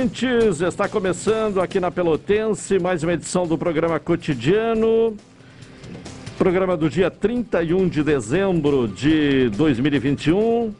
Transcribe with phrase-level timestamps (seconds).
[0.00, 5.14] Ouvintes, está começando aqui na Pelotense mais uma edição do programa Cotidiano.
[6.38, 10.72] Programa do dia 31 de dezembro de 2021,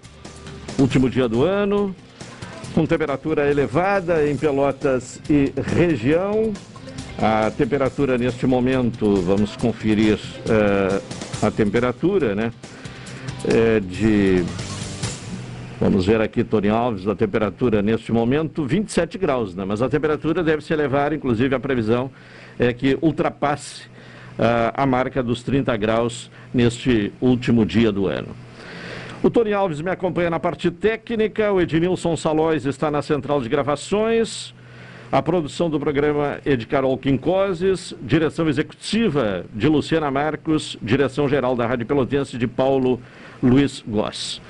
[0.79, 1.95] último dia do ano,
[2.75, 6.55] com temperatura elevada em Pelotas e região.
[7.19, 12.53] A temperatura neste momento, vamos conferir uh, a temperatura, né?
[13.47, 14.45] É de
[15.81, 19.65] Vamos ver aqui, Tony Alves, a temperatura neste momento 27 graus, né?
[19.65, 22.11] mas a temperatura deve se elevar, inclusive a previsão
[22.59, 23.85] é que ultrapasse
[24.39, 28.29] uh, a marca dos 30 graus neste último dia do ano.
[29.23, 33.49] O Tony Alves me acompanha na parte técnica, o Ednilson Salóis está na central de
[33.49, 34.53] gravações,
[35.11, 41.57] a produção do programa é de Carol Quincoses, direção executiva de Luciana Marcos, direção geral
[41.57, 43.01] da Rádio Pelotense de Paulo
[43.43, 44.43] Luiz Goss.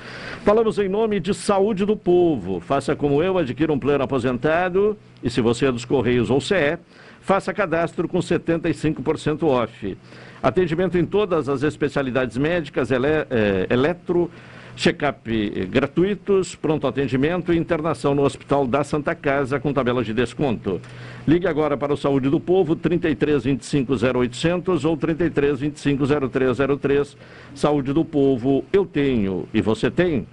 [0.43, 2.59] Falamos em nome de Saúde do Povo.
[2.59, 6.79] Faça como eu, adquira um plano aposentado e se você é dos Correios ou CE,
[7.21, 9.95] faça cadastro com 75% off.
[10.41, 14.31] Atendimento em todas as especialidades médicas, ele, é, eletro,
[14.75, 15.29] check-up
[15.69, 20.81] gratuitos, pronto atendimento e internação no Hospital da Santa Casa com tabela de desconto.
[21.27, 27.17] Ligue agora para o Saúde do Povo, 33 25 0800 ou 33 25 0303.
[27.53, 30.27] Saúde do Povo, eu tenho e você tem.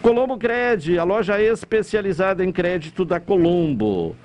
[0.00, 4.16] Colombo Cred, a loja especializada em crédito da Colombo.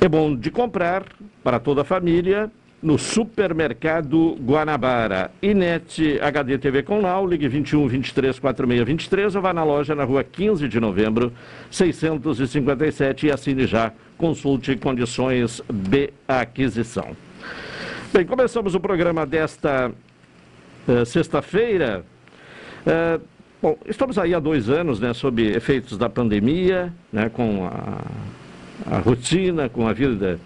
[0.00, 1.04] É bom de comprar
[1.42, 2.50] para toda a família
[2.82, 5.30] no supermercado Guanabara.
[5.42, 10.04] Inet HD TV com Lau, ligue 21 23 46 23 ou vá na loja na
[10.04, 11.32] rua 15 de novembro,
[11.70, 13.92] 657 e assine já.
[14.16, 17.16] Consulte condições de aquisição.
[18.12, 19.92] Bem, começamos o programa desta
[20.88, 22.04] uh, sexta-feira.
[22.86, 23.22] Uh,
[23.60, 28.98] bom, estamos aí há dois anos, né, sob efeitos da pandemia, né, com a, a
[28.98, 30.40] rotina, com a vida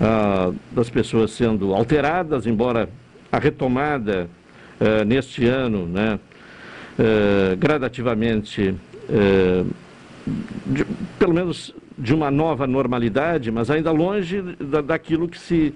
[0.00, 2.88] ah, das pessoas sendo alteradas, embora
[3.30, 4.28] a retomada
[4.80, 6.18] ah, neste ano, né,
[6.98, 8.74] ah, gradativamente,
[10.66, 10.84] de,
[11.18, 15.74] pelo menos de uma nova normalidade, mas ainda longe da, daquilo que se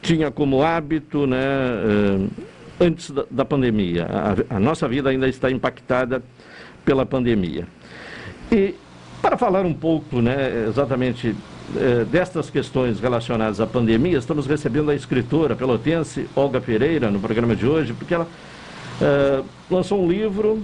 [0.00, 1.38] tinha como hábito né,
[2.80, 4.06] antes da, da pandemia.
[4.50, 6.22] A, a nossa vida ainda está impactada
[6.84, 7.66] pela pandemia.
[8.50, 8.74] E
[9.20, 11.34] para falar um pouco, né, exatamente
[12.10, 17.66] destas questões relacionadas à pandemia, estamos recebendo a escritora pelotense Olga Pereira no programa de
[17.66, 18.28] hoje, porque ela
[19.00, 20.62] eh, lançou um livro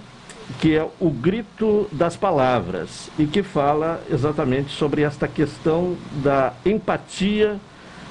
[0.61, 7.59] que é O Grito das Palavras e que fala exatamente sobre esta questão da empatia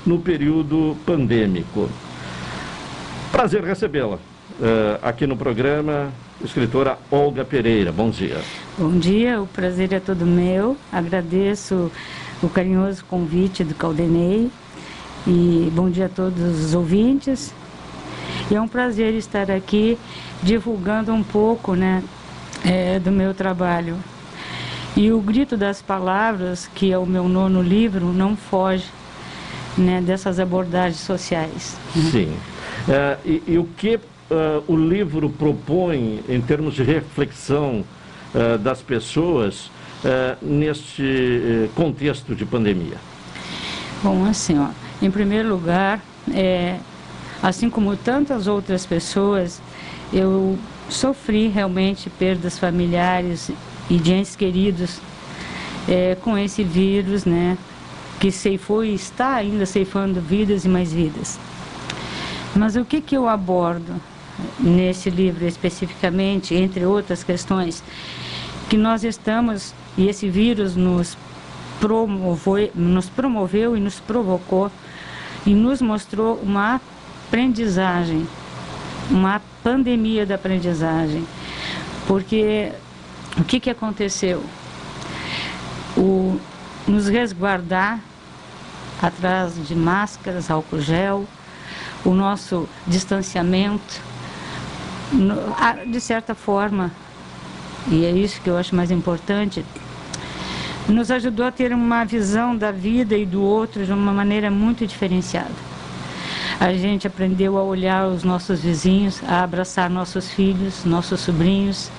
[0.05, 1.89] no período pandêmico.
[3.31, 4.19] Prazer recebê-la uh,
[5.01, 6.11] aqui no programa,
[6.43, 7.91] escritora Olga Pereira.
[7.91, 8.37] Bom dia.
[8.77, 10.75] Bom dia, o prazer é todo meu.
[10.91, 11.91] Agradeço
[12.41, 14.49] o carinhoso convite do Caldenei
[15.27, 17.53] e bom dia a todos os ouvintes.
[18.49, 19.97] E é um prazer estar aqui
[20.41, 22.03] divulgando um pouco né,
[22.65, 23.95] é, do meu trabalho.
[24.95, 28.85] E o Grito das Palavras, que é o meu nono livro, não foge
[29.77, 31.77] né, dessas abordagens sociais.
[31.93, 32.35] Sim.
[32.87, 34.01] Uh, e, e, o que uh,
[34.67, 37.85] o livro propõe em termos de reflexão
[38.33, 39.69] uh, das pessoas
[40.41, 42.97] neste contexto de pandemia?
[44.03, 44.69] Bom, assim, ó,
[45.01, 46.01] em primeiro lugar,
[46.33, 46.77] é,
[47.41, 49.61] assim como tantas outras pessoas,
[50.11, 50.57] eu
[50.89, 53.51] sofri realmente perdas familiares
[53.89, 54.99] e de entes queridos
[55.87, 57.57] é, com esse vírus, né?
[58.19, 61.39] Que ceifou e está ainda ceifando vidas e mais vidas.
[62.55, 63.95] Mas o que, que eu abordo
[64.59, 67.83] nesse livro especificamente, entre outras questões,
[68.69, 71.17] que nós estamos, e esse vírus nos
[71.79, 74.71] promoveu, nos promoveu e nos provocou
[75.45, 76.79] e nos mostrou uma
[77.27, 78.27] aprendizagem,
[79.09, 81.25] uma pandemia da aprendizagem.
[82.07, 82.71] Porque
[83.37, 84.43] o que, que aconteceu?
[85.97, 86.39] O,
[86.87, 87.99] nos resguardar
[89.01, 91.27] atrás de máscaras, álcool gel,
[92.05, 94.01] o nosso distanciamento,
[95.87, 96.91] de certa forma,
[97.87, 99.65] e é isso que eu acho mais importante,
[100.87, 104.85] nos ajudou a ter uma visão da vida e do outro de uma maneira muito
[104.85, 105.71] diferenciada.
[106.59, 111.89] A gente aprendeu a olhar os nossos vizinhos, a abraçar nossos filhos, nossos sobrinhos,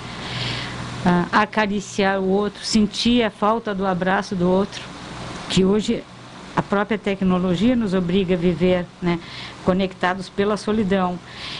[1.04, 4.80] a acariciar o outro, sentir a falta do abraço do outro,
[5.48, 6.04] que hoje
[6.54, 9.18] a própria tecnologia nos obriga a viver né,
[9.64, 11.18] conectados pela solidão.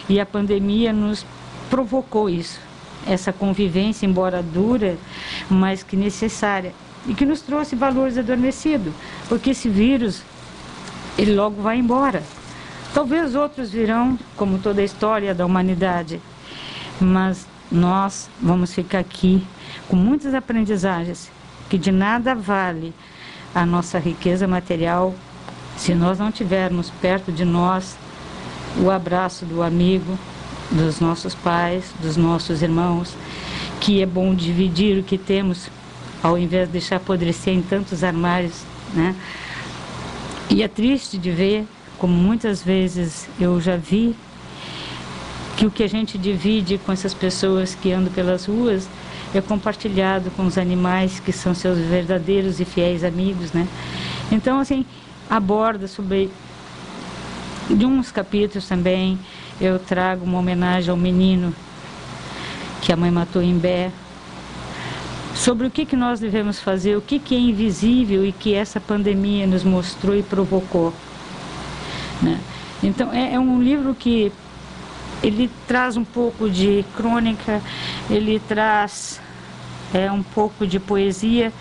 [0.09, 1.27] E a pandemia nos
[1.69, 2.61] provocou isso,
[3.07, 4.97] essa convivência, embora dura,
[5.51, 6.73] mas que necessária.
[7.07, 8.93] E que nos trouxe valores adormecidos,
[9.29, 10.23] porque esse vírus,
[11.19, 12.23] ele logo vai embora.
[12.95, 16.21] Talvez outros virão, como toda a história da humanidade,
[17.01, 19.45] mas nós vamos ficar aqui
[19.89, 21.31] com muitas aprendizagens
[21.69, 22.95] que de nada vale
[23.55, 25.15] a nossa riqueza material
[25.77, 27.97] se nós não tivermos perto de nós
[28.79, 30.19] o abraço do amigo,
[30.73, 33.15] dos nossos pais, dos nossos irmãos,
[33.81, 35.69] que é bom dividir o que temos
[36.23, 38.63] ao invés de deixar apodrecer em tantos armários,
[38.95, 39.15] né?
[40.49, 41.67] E é triste de ver,
[41.99, 44.15] como muitas vezes eu já vi,
[45.57, 48.89] que o que a gente divide com essas pessoas que andam pelas ruas
[49.35, 53.67] é compartilhado com os animais que são seus verdadeiros e fiéis amigos, né?
[54.31, 54.85] Então, assim,
[55.29, 56.31] aborda sobre
[57.69, 59.19] de uns capítulos também
[59.61, 61.55] eu trago uma homenagem ao menino
[62.81, 63.91] que a mãe matou em Bé,
[65.35, 68.81] sobre o que, que nós devemos fazer, o que, que é invisível e que essa
[68.81, 70.93] pandemia nos mostrou e provocou.
[72.21, 72.41] Né?
[72.83, 74.33] Então, é, é um livro que
[75.23, 77.63] ele traz um pouco de crônica,
[78.11, 79.21] ele traz
[79.95, 81.53] é, um pouco de poesia,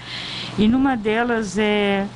[0.58, 2.08] e numa delas é,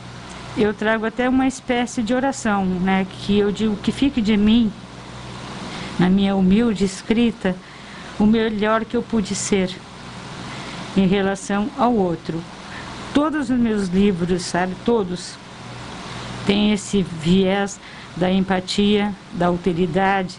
[0.58, 4.72] eu trago até uma espécie de oração, né, que eu digo que fique de mim,
[6.00, 7.56] na minha humilde escrita,
[8.20, 9.70] o melhor que eu pude ser
[10.96, 12.42] em relação ao outro.
[13.14, 15.36] Todos os meus livros, sabe, todos,
[16.46, 17.80] têm esse viés
[18.16, 20.38] da empatia, da alteridade,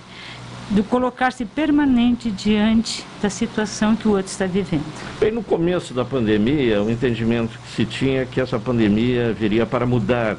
[0.71, 4.85] do colocar-se permanente diante da situação que o outro está vivendo.
[5.21, 9.65] Bem, no começo da pandemia, o entendimento que se tinha é que essa pandemia viria
[9.65, 10.37] para mudar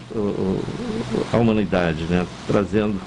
[1.31, 2.25] a humanidade, né?
[2.45, 2.99] trazendo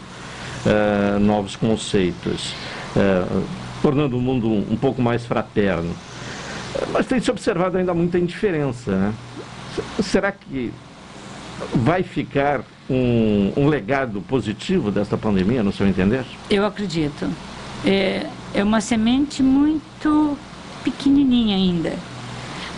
[0.66, 2.54] uh, novos conceitos,
[2.96, 3.44] uh,
[3.82, 5.94] tornando o mundo um, um pouco mais fraterno.
[6.92, 8.92] Mas tem se observado ainda muita indiferença.
[8.92, 9.14] Né?
[10.02, 10.72] Será que
[11.74, 16.24] vai ficar um, um, legado positivo desta pandemia, no seu entender?
[16.48, 17.28] Eu acredito.
[17.84, 20.36] É, é uma semente muito
[20.82, 21.94] pequenininha ainda,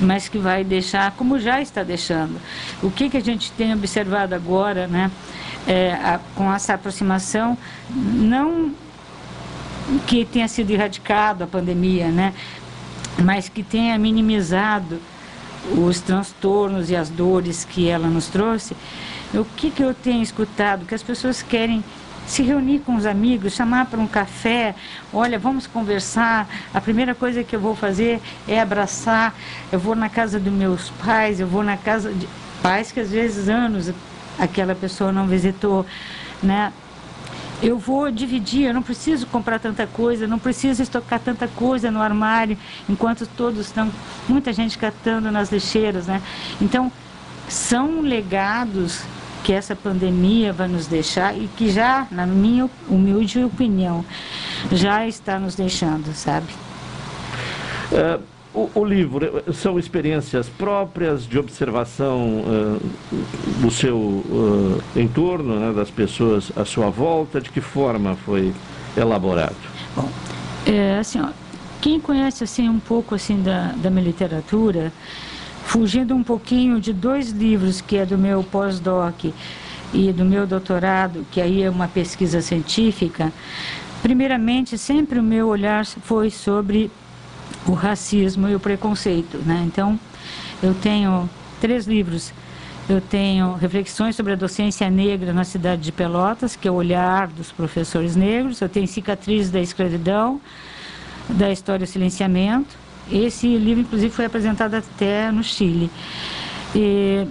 [0.01, 2.41] mas que vai deixar, como já está deixando.
[2.83, 5.11] O que, que a gente tem observado agora, né,
[5.67, 7.57] é, a, com essa aproximação,
[7.91, 8.73] não
[10.07, 12.33] que tenha sido erradicado a pandemia, né,
[13.19, 15.01] mas que tenha minimizado
[15.77, 18.77] os transtornos e as dores que ela nos trouxe,
[19.35, 20.85] o que, que eu tenho escutado?
[20.85, 21.83] Que as pessoas querem
[22.33, 24.75] se reunir com os amigos, chamar para um café,
[25.13, 26.49] olha, vamos conversar.
[26.73, 29.35] A primeira coisa que eu vou fazer é abraçar.
[29.71, 32.27] Eu vou na casa dos meus pais, eu vou na casa de
[32.63, 33.93] pais que às vezes anos
[34.39, 35.85] aquela pessoa não visitou,
[36.43, 36.73] né?
[37.63, 42.01] eu vou dividir, eu não preciso comprar tanta coisa, não preciso estocar tanta coisa no
[42.01, 42.57] armário,
[42.89, 43.89] enquanto todos estão,
[44.27, 46.21] muita gente catando nas lixeiras, né?
[46.61, 46.91] Então,
[47.47, 49.05] são legados
[49.43, 54.05] que essa pandemia vai nos deixar e que já, na minha humilde opinião,
[54.71, 56.47] já está nos deixando, sabe?
[57.91, 58.19] É,
[58.55, 62.81] o, o, livro são experiências próprias de observação uh,
[63.61, 67.41] do seu uh, entorno, né, das pessoas à sua volta.
[67.41, 68.53] De que forma foi
[68.97, 69.57] elaborado?
[69.97, 70.09] Bom,
[70.67, 71.29] é, assim, ó,
[71.81, 74.93] quem conhece assim um pouco assim da, da minha literatura,
[75.65, 79.25] fugindo um pouquinho de dois livros que é do meu pós-doc
[79.93, 83.33] e do meu doutorado, que aí é uma pesquisa científica.
[84.03, 86.91] Primeiramente, sempre o meu olhar foi sobre
[87.67, 89.39] o racismo e o preconceito.
[89.39, 89.63] Né?
[89.67, 89.99] Então,
[90.63, 91.29] eu tenho
[91.61, 92.33] três livros.
[92.89, 97.29] Eu tenho Reflexões sobre a Docência Negra na Cidade de Pelotas, que é o olhar
[97.29, 98.61] dos professores negros.
[98.61, 100.41] Eu tenho Cicatrizes da Escravidão,
[101.29, 102.82] da História do Silenciamento.
[103.11, 105.91] Esse livro, inclusive, foi apresentado até no Chile.
[106.75, 107.27] E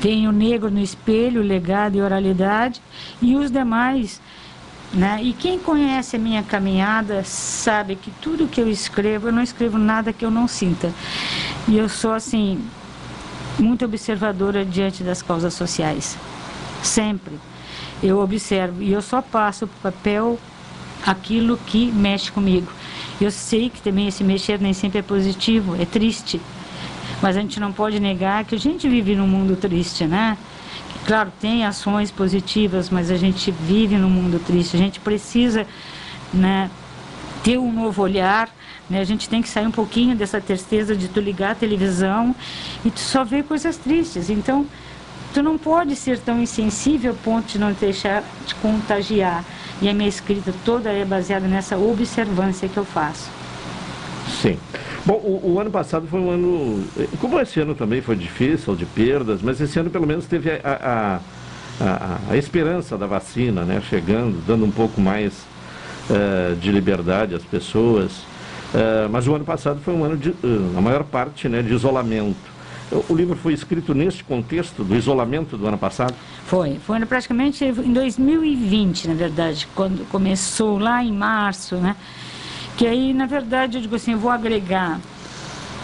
[0.00, 2.80] tem o negro no espelho, legado e oralidade,
[3.20, 4.20] e os demais.
[4.92, 5.20] Né?
[5.22, 9.78] E quem conhece a minha caminhada sabe que tudo que eu escrevo, eu não escrevo
[9.78, 10.92] nada que eu não sinta.
[11.66, 12.62] E eu sou, assim,
[13.58, 16.16] muito observadora diante das causas sociais.
[16.82, 17.38] Sempre.
[18.02, 20.38] Eu observo e eu só passo para o papel
[21.06, 22.70] aquilo que mexe comigo.
[23.20, 26.40] Eu sei que também esse mexer nem sempre é positivo, é triste.
[27.20, 30.36] Mas a gente não pode negar que a gente vive num mundo triste, né?
[31.06, 34.76] Claro, tem ações positivas, mas a gente vive num mundo triste.
[34.76, 35.66] A gente precisa
[36.32, 36.70] né,
[37.42, 38.48] ter um novo olhar.
[38.88, 39.00] Né?
[39.00, 42.34] A gente tem que sair um pouquinho dessa tristeza de tu ligar a televisão
[42.84, 44.30] e tu só ver coisas tristes.
[44.30, 44.66] Então,
[45.34, 49.44] tu não pode ser tão insensível a ponto de não deixar te contagiar.
[49.82, 53.28] E a minha escrita toda é baseada nessa observância que eu faço.
[54.40, 54.56] Sim.
[55.04, 56.84] Bom, o, o, ano passado foi um ano.
[57.20, 60.60] Como esse ano também foi difícil, de perdas, mas esse ano pelo menos teve a,
[60.62, 63.82] a, a, a esperança da vacina, né?
[63.90, 65.32] Chegando, dando um pouco mais
[66.08, 68.12] uh, de liberdade às pessoas.
[68.72, 71.74] Uh, mas o ano passado foi um ano, de, uh, a maior parte, né, de
[71.74, 72.51] isolamento.
[73.08, 76.14] O livro foi escrito neste contexto do isolamento do ano passado?
[76.44, 81.96] Foi, foi praticamente em 2020, na verdade, quando começou lá em março, né?
[82.76, 85.00] Que aí, na verdade, eu digo assim, eu vou agregar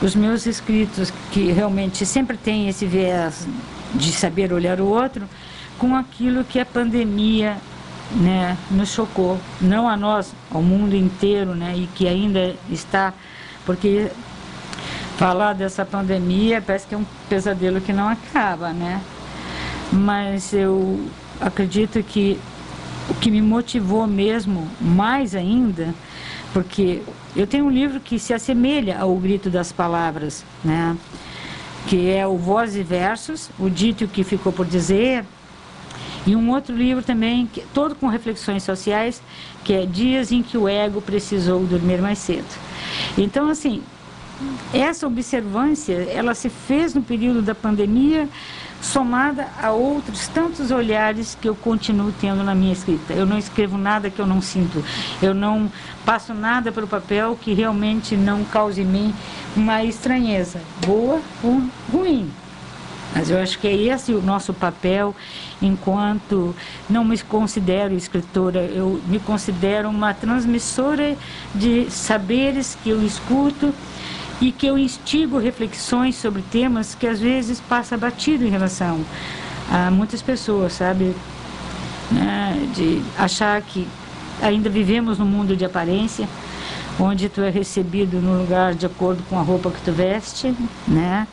[0.03, 3.49] os meus escritos, que realmente sempre tem esse viés
[3.95, 5.27] de saber olhar o outro,
[5.79, 7.57] com aquilo que a pandemia
[8.13, 9.39] né, nos chocou.
[9.61, 13.15] Não a nós, ao mundo inteiro, né, e que ainda está,
[13.65, 14.11] porque
[15.19, 19.03] falar dessa pandemia parece que é um pesadelo que não acaba, né?
[19.93, 21.11] Mas eu
[21.41, 22.39] acredito que
[23.11, 25.93] o que me motivou mesmo, mais ainda,
[26.53, 27.03] porque
[27.35, 30.97] eu tenho um livro que se assemelha ao Grito das Palavras, né?
[31.89, 35.25] que é o Voz e Versos, o dito que ficou por dizer,
[36.27, 39.23] e um outro livro também, que, todo com reflexões sociais,
[39.65, 42.47] que é Dias em que o Ego Precisou Dormir Mais Cedo.
[43.17, 43.83] Então, assim,
[44.73, 48.29] essa observância, ela se fez no período da pandemia,
[48.81, 53.13] somada a outros tantos olhares que eu continuo tendo na minha escrita.
[53.13, 54.85] Eu não escrevo nada que eu não sinto,
[55.21, 55.71] eu não
[56.05, 59.15] passo nada pelo papel que realmente não cause em mim
[59.57, 62.31] uma estranheza, boa ou ruim.
[63.15, 65.17] Mas eu acho que é esse o nosso papel
[65.61, 66.55] enquanto
[66.89, 71.17] não me considero escritora, eu me considero uma transmissora
[71.55, 73.75] de saberes que eu escuto
[74.41, 79.05] e que eu instigo reflexões sobre temas que às vezes passa batido em relação
[79.71, 81.15] a muitas pessoas, sabe?
[82.11, 82.69] Né?
[82.75, 83.87] De achar que
[84.41, 86.29] ainda vivemos num mundo de aparência,
[86.99, 90.55] onde tu é recebido no lugar de acordo com a roupa que tu veste,
[90.87, 91.27] né?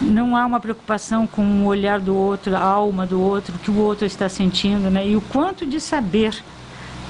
[0.00, 3.70] Não há uma preocupação com o olhar do outro, a alma do outro, o que
[3.70, 5.06] o outro está sentindo, né?
[5.06, 6.42] E o quanto de saber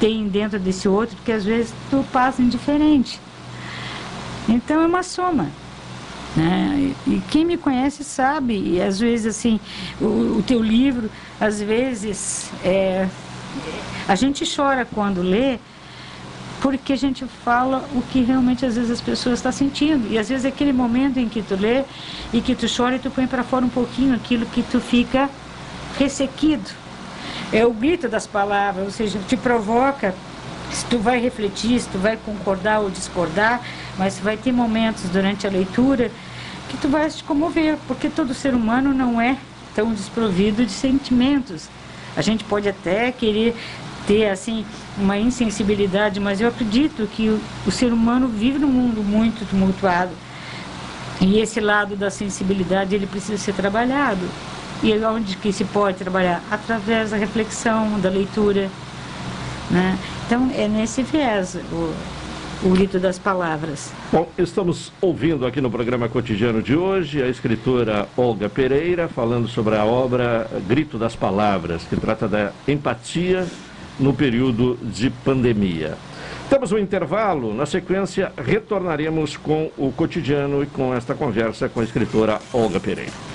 [0.01, 3.21] tem dentro desse outro, que às vezes tu passa indiferente.
[4.51, 5.49] Então é uma soma.
[6.37, 6.93] Né?
[7.07, 9.59] E quem me conhece sabe, e às vezes assim,
[10.01, 13.09] o, o teu livro, às vezes, é,
[14.09, 15.59] a gente chora quando lê,
[16.61, 20.13] porque a gente fala o que realmente às vezes as pessoas estão sentindo.
[20.13, 21.85] E às vezes é aquele momento em que tu lê
[22.33, 25.31] e que tu chora e tu põe para fora um pouquinho aquilo que tu fica
[25.99, 26.71] ressequido.
[27.53, 30.15] É o grito das palavras, ou seja, te provoca
[30.71, 33.61] se tu vai refletir, se tu vai concordar ou discordar,
[34.01, 36.11] mas vai ter momentos durante a leitura
[36.71, 39.37] que tu vai te comover, porque todo ser humano não é
[39.75, 41.69] tão desprovido de sentimentos.
[42.17, 43.55] A gente pode até querer
[44.07, 44.65] ter assim
[44.97, 50.13] uma insensibilidade, mas eu acredito que o, o ser humano vive num mundo muito tumultuado.
[51.21, 54.27] E esse lado da sensibilidade ele precisa ser trabalhado.
[54.83, 56.43] E onde que se pode trabalhar?
[56.51, 58.71] Através da reflexão, da leitura.
[59.71, 59.99] Né?
[60.25, 61.95] Então, é nesse viés o,
[62.63, 63.93] o rito das palavras.
[64.13, 69.77] Bom, estamos ouvindo aqui no programa cotidiano de hoje a escritora Olga Pereira falando sobre
[69.77, 73.47] a obra Grito das Palavras, que trata da empatia
[73.99, 75.97] no período de pandemia.
[76.49, 81.85] Temos um intervalo, na sequência retornaremos com o cotidiano e com esta conversa com a
[81.85, 83.30] escritora Olga Pereira.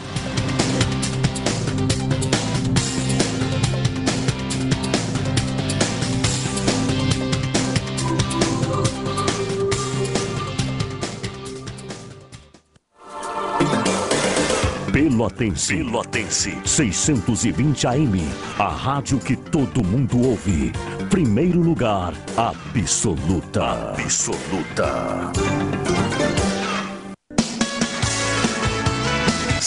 [15.26, 15.78] Pelotense.
[15.78, 16.56] Pelotense.
[16.66, 18.14] 620 AM.
[18.60, 20.72] A rádio que todo mundo ouve.
[21.10, 23.96] Primeiro lugar, absoluta.
[23.98, 25.32] Absoluta.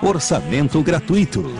[0.00, 1.52] Orçamento gratuito.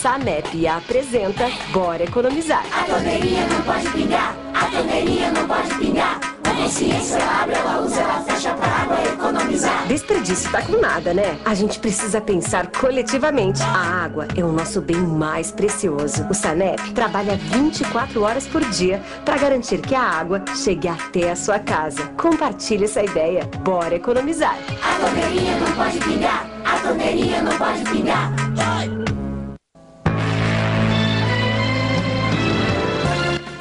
[0.00, 2.64] Sanep apresenta Bora Economizar.
[2.72, 6.18] A torneirinha não pode pingar, a torneirinha não pode pingar.
[6.42, 8.71] A consciência abre, ela usa, ela fecha pra
[9.12, 9.86] economizar.
[9.86, 11.38] Desperdício tá com nada, né?
[11.44, 13.62] A gente precisa pensar coletivamente.
[13.62, 16.26] A água é o nosso bem mais precioso.
[16.30, 21.36] O Sanep trabalha 24 horas por dia para garantir que a água chegue até a
[21.36, 22.04] sua casa.
[22.16, 23.48] Compartilhe essa ideia.
[23.62, 24.56] Bora economizar.
[24.82, 28.32] A torneirinha não pode pingar, a torneirinha não pode pingar.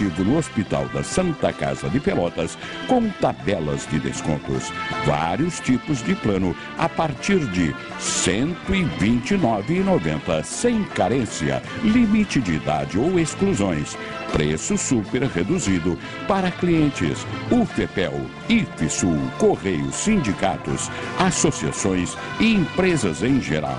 [0.00, 2.56] no Hospital da Santa Casa de Pelotas
[2.88, 4.72] com tabelas de descontos.
[5.04, 13.18] Vários tipos de plano a partir de R$ 129,90 sem carência, limite de idade ou
[13.18, 13.98] exclusões.
[14.32, 18.18] Preço super reduzido para clientes UFEPEL,
[18.48, 23.76] IFSUL, Correios, sindicatos, associações e empresas em geral.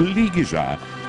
[0.00, 0.76] Ligue já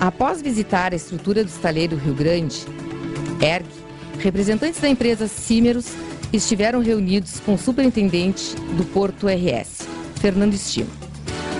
[0.00, 2.66] Após visitar a estrutura do estaleiro Rio Grande,
[3.40, 3.64] ERG,
[4.18, 5.92] representantes da empresa Cimeros
[6.32, 10.90] estiveram reunidos com o superintendente do Porto RS, Fernando Estima.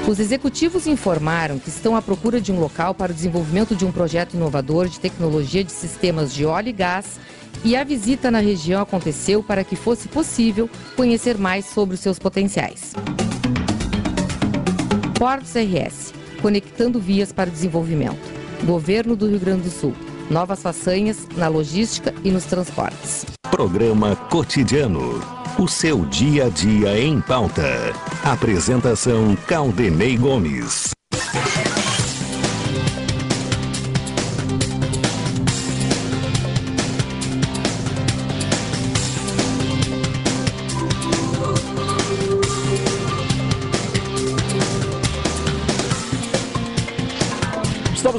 [0.09, 3.93] Os executivos informaram que estão à procura de um local para o desenvolvimento de um
[3.93, 7.21] projeto inovador de tecnologia de sistemas de óleo e gás
[7.63, 12.19] e a visita na região aconteceu para que fosse possível conhecer mais sobre os seus
[12.19, 12.95] potenciais.
[15.21, 18.19] Portos RS, conectando vias para o desenvolvimento.
[18.65, 19.95] Governo do Rio Grande do Sul.
[20.31, 23.27] Novas façanhas na logística e nos transportes.
[23.51, 25.21] Programa Cotidiano.
[25.59, 27.93] O seu dia a dia em pauta.
[28.25, 30.93] Apresentação Caldenei Gomes.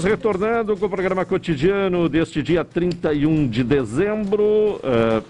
[0.02, 4.80] Estamos retornando com o programa cotidiano deste dia 31 de dezembro.
[4.84, 5.24] Uh,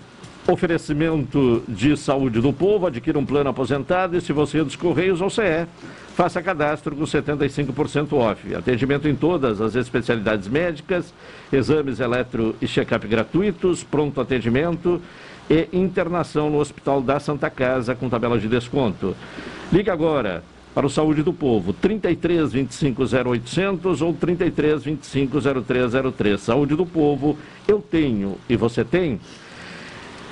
[0.48, 5.20] Oferecimento de saúde do povo, adquira um plano aposentado e se você é dos Correios
[5.20, 5.68] ou CE,
[6.16, 8.56] faça cadastro com 75% off.
[8.56, 11.14] Atendimento em todas as especialidades médicas,
[11.52, 15.02] exames eletro e check-up gratuitos, pronto atendimento
[15.50, 19.16] e internação no Hospital da Santa Casa com tabela de desconto.
[19.72, 20.42] Liga agora
[20.74, 26.40] para o Saúde do Povo, 33 25 0800 ou 33 25 0303.
[26.40, 29.20] Saúde do Povo, eu tenho e você tem?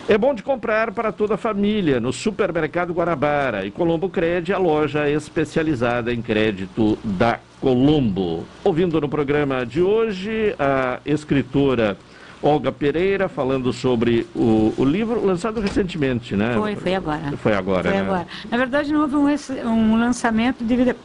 [0.07, 4.57] É bom de comprar para toda a família no Supermercado Guarabara e Colombo Cred, a
[4.57, 8.43] loja especializada em crédito da Colombo.
[8.63, 11.95] Ouvindo no programa de hoje a escritora
[12.41, 16.53] Olga Pereira falando sobre o, o livro lançado recentemente, né?
[16.55, 17.37] Foi, foi agora.
[17.37, 17.99] Foi agora, Foi né?
[18.01, 18.27] agora.
[18.49, 19.27] Na verdade, não houve um,
[19.69, 20.95] um lançamento devido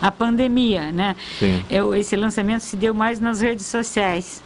[0.00, 1.14] à pandemia, né?
[1.38, 1.62] Sim.
[1.68, 4.42] Eu, esse lançamento se deu mais nas redes sociais.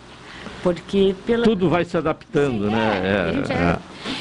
[0.63, 1.45] Porque pela.
[1.45, 3.01] Tudo vai se adaptando, né?
[3.29, 3.79] É, gente é- é.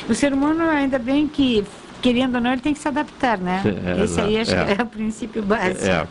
[0.10, 1.64] O ser humano, ainda bem que,
[2.02, 3.62] querendo ou não, ele tem que se adaptar, né?
[3.64, 4.66] Sim, é, Esse aí acho é.
[4.76, 5.86] que é o princípio básico.
[5.86, 6.06] É.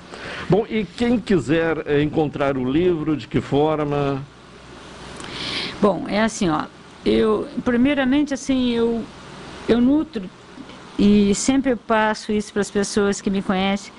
[0.49, 4.23] Bom, e quem quiser encontrar o livro, de que forma?
[5.83, 6.67] Bom, é assim, ó.
[7.05, 9.05] Eu, primeiramente, assim, eu,
[9.69, 10.31] eu nutro
[10.97, 13.93] e sempre eu passo isso para as pessoas que me conhecem.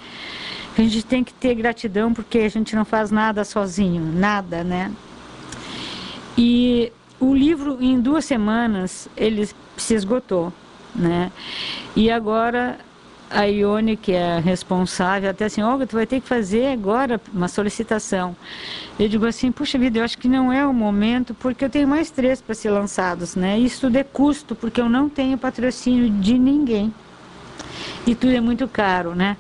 [0.78, 4.94] A gente tem que ter gratidão porque a gente não faz nada sozinho, nada, né?
[6.38, 10.54] E o livro, em duas semanas, ele se esgotou,
[10.96, 11.34] né?
[11.98, 12.80] E agora
[13.34, 17.48] a Ione, que é responsável, até assim, Olga, tu vai ter que fazer agora uma
[17.48, 18.36] solicitação.
[19.00, 21.88] Eu digo assim, puxa vida, eu acho que não é o momento, porque eu tenho
[21.88, 23.58] mais três para ser lançados, né?
[23.58, 26.94] Isso tudo é custo, porque eu não tenho patrocínio de ninguém.
[28.06, 29.36] E tudo é muito caro, né?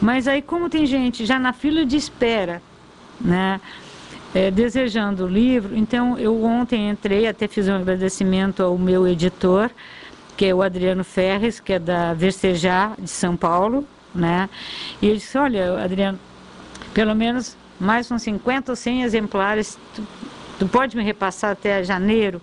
[0.00, 2.62] Mas aí, como tem gente já na fila de espera,
[3.20, 3.60] né?
[4.34, 9.70] é, desejando o livro, então eu ontem entrei, até fiz um agradecimento ao meu editor,
[10.38, 14.48] que é o Adriano Ferres, que é da Versejar de São Paulo, né?
[15.02, 16.16] E ele disse, olha, Adriano,
[16.94, 20.06] pelo menos mais uns 50 ou 100 exemplares, tu,
[20.60, 22.40] tu pode me repassar até janeiro?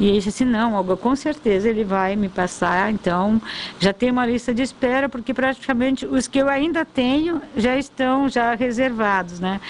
[0.00, 3.40] E ele disse assim, não, Olga, com certeza ele vai me passar, então
[3.78, 8.28] já tem uma lista de espera, porque praticamente os que eu ainda tenho já estão
[8.28, 9.60] já reservados, né?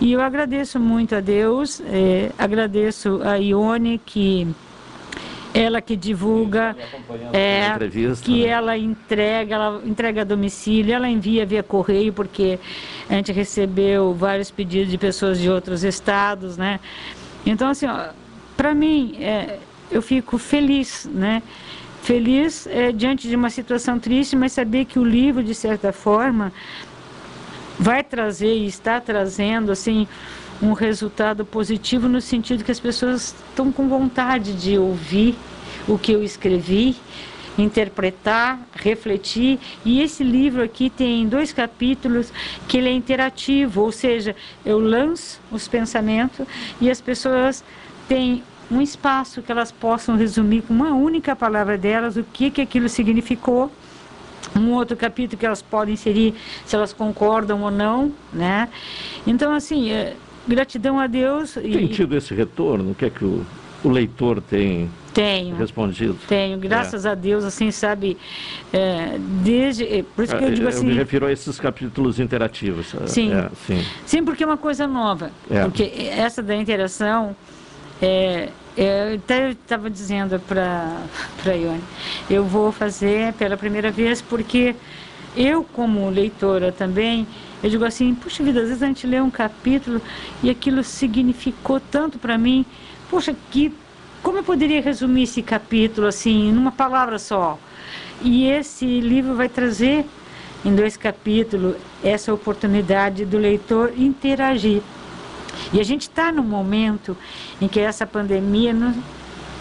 [0.00, 4.48] E eu agradeço muito a Deus, eh, agradeço a Ione, que
[5.54, 6.76] ela que divulga,
[7.32, 7.76] é,
[8.22, 8.48] que né?
[8.48, 12.58] ela entrega, ela entrega a domicílio, ela envia via correio, porque
[13.08, 16.80] a gente recebeu vários pedidos de pessoas de outros estados, né?
[17.44, 17.86] Então, assim,
[18.56, 19.58] para mim, é,
[19.90, 21.42] eu fico feliz, né?
[22.02, 26.52] Feliz é, diante de uma situação triste, mas saber que o livro, de certa forma,
[27.78, 30.06] vai trazer e está trazendo, assim,
[30.62, 35.34] um resultado positivo no sentido que as pessoas estão com vontade de ouvir
[35.86, 36.96] o que eu escrevi,
[37.58, 39.58] interpretar, refletir.
[39.84, 42.32] E esse livro aqui tem dois capítulos
[42.68, 46.46] que ele é interativo, ou seja, eu lanço os pensamentos
[46.80, 47.64] e as pessoas
[48.08, 52.60] têm um espaço que elas possam resumir com uma única palavra delas o que que
[52.60, 53.70] aquilo significou
[54.54, 58.68] um outro capítulo que elas podem inserir se elas concordam ou não, né?
[59.26, 60.16] Então, assim, é,
[60.46, 62.90] gratidão a Deus Tem e tido esse retorno?
[62.92, 63.44] O que é que o,
[63.84, 66.16] o leitor tem tenho, respondido?
[66.28, 68.16] tenho, graças a Deus, assim, sabe,
[68.72, 72.20] é, desde, é, por isso que eu Ah, digo assim, me refiro a esses capítulos
[72.20, 72.94] interativos.
[72.94, 73.32] ah, Sim.
[73.32, 73.84] é, sim.
[74.04, 75.30] Sim, porque é uma coisa nova.
[75.50, 75.62] É.
[75.62, 77.34] Porque essa da interação,
[78.02, 81.00] é, é, eu até estava dizendo para
[81.46, 81.80] a Ione,
[82.28, 84.76] eu vou fazer pela primeira vez porque
[85.36, 87.26] eu, como leitora também,
[87.62, 90.00] eu digo assim, puxa vida, às vezes a gente lê um capítulo
[90.42, 92.64] e aquilo significou tanto para mim,
[93.10, 93.72] poxa, que,
[94.22, 97.58] como eu poderia resumir esse capítulo assim, numa palavra só?
[98.22, 100.06] E esse livro vai trazer
[100.64, 104.82] em dois capítulos essa oportunidade do leitor interagir.
[105.72, 107.16] E a gente está num momento
[107.60, 108.74] em que essa pandemia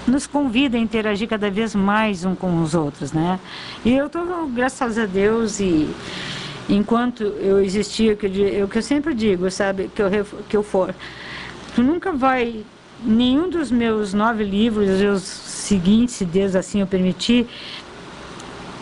[0.07, 3.39] nos, convida a interagir cada vez mais um com os outros, né?
[3.83, 5.89] E eu estou, graças a Deus, e
[6.69, 10.09] enquanto eu existir, o que eu, o que eu sempre digo, sabe, que eu,
[10.47, 10.93] que eu for,
[11.73, 12.63] tu nunca vai,
[13.03, 17.47] nenhum dos meus nove livros, os seguintes, se Deus assim eu permitir,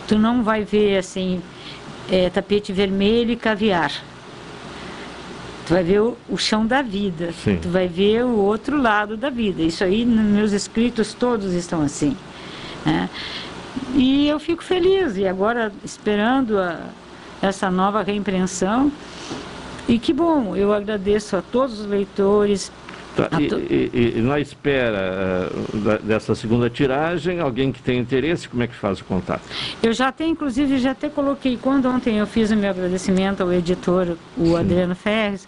[0.06, 1.40] tu não vai ver assim,
[2.10, 3.92] é, tapete vermelho e caviar.
[5.66, 7.32] Tu vai ver o, o chão da vida.
[7.32, 7.58] Sim.
[7.60, 9.62] Tu vai ver o outro lado da vida.
[9.62, 12.16] Isso aí, nos meus escritos todos estão assim.
[12.84, 13.08] né?
[13.94, 15.16] E eu fico feliz.
[15.16, 16.80] E agora, esperando a-
[17.40, 18.92] essa nova reimpressão.
[19.88, 22.70] E que bom, eu agradeço a todos os leitores
[23.16, 28.62] Tá, e, e, e, na espera uh, dessa segunda tiragem, alguém que tem interesse, como
[28.62, 29.42] é que faz o contato?
[29.80, 33.52] Eu já tenho, inclusive, já até coloquei, quando ontem eu fiz o meu agradecimento ao
[33.52, 34.56] editor, o Sim.
[34.56, 35.46] Adriano Ferres,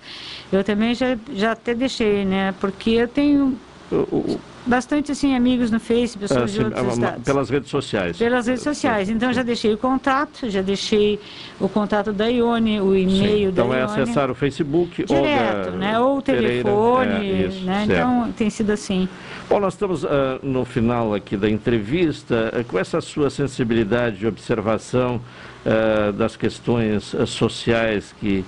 [0.53, 2.55] eu também já, já até deixei, né?
[2.61, 3.59] Porque eu tenho...
[3.91, 7.23] O, o, bastante assim amigos no Face, pessoas de outros estados.
[7.23, 8.17] Pelas redes sociais.
[8.17, 9.09] Pelas redes sociais.
[9.09, 11.21] Então já deixei o contato, já deixei
[11.61, 13.83] o contato da Ione, o e-mail da então, Ione.
[13.85, 16.01] Então é acessar o Facebook direto, Olga né?
[16.01, 17.87] Ou o telefone, é, isso, né?
[17.89, 19.09] Então tem sido assim.
[19.49, 20.09] Bom, nós estamos uh,
[20.43, 25.21] no final aqui da entrevista uh, com essa sua sensibilidade de observação
[25.65, 28.45] uh, das questões sociais que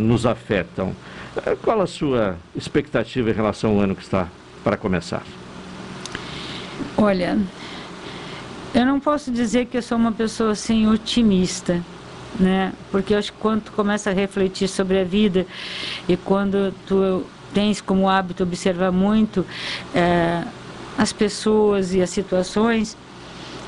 [0.00, 0.92] nos afetam.
[1.62, 4.26] qual a sua expectativa em relação ao ano que está
[4.62, 5.22] para começar?
[6.96, 7.38] Olha,
[8.74, 11.82] eu não posso dizer que eu sou uma pessoa assim otimista,
[12.38, 12.72] né?
[12.90, 15.46] Porque eu acho que quando tu começa a refletir sobre a vida
[16.08, 19.44] e quando tu tens como hábito observar muito
[19.94, 20.44] é,
[20.96, 22.96] as pessoas e as situações,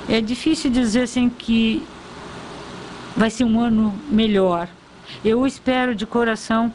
[0.09, 1.83] é difícil dizer assim que
[3.17, 4.69] vai ser um ano melhor.
[5.25, 6.73] Eu espero de coração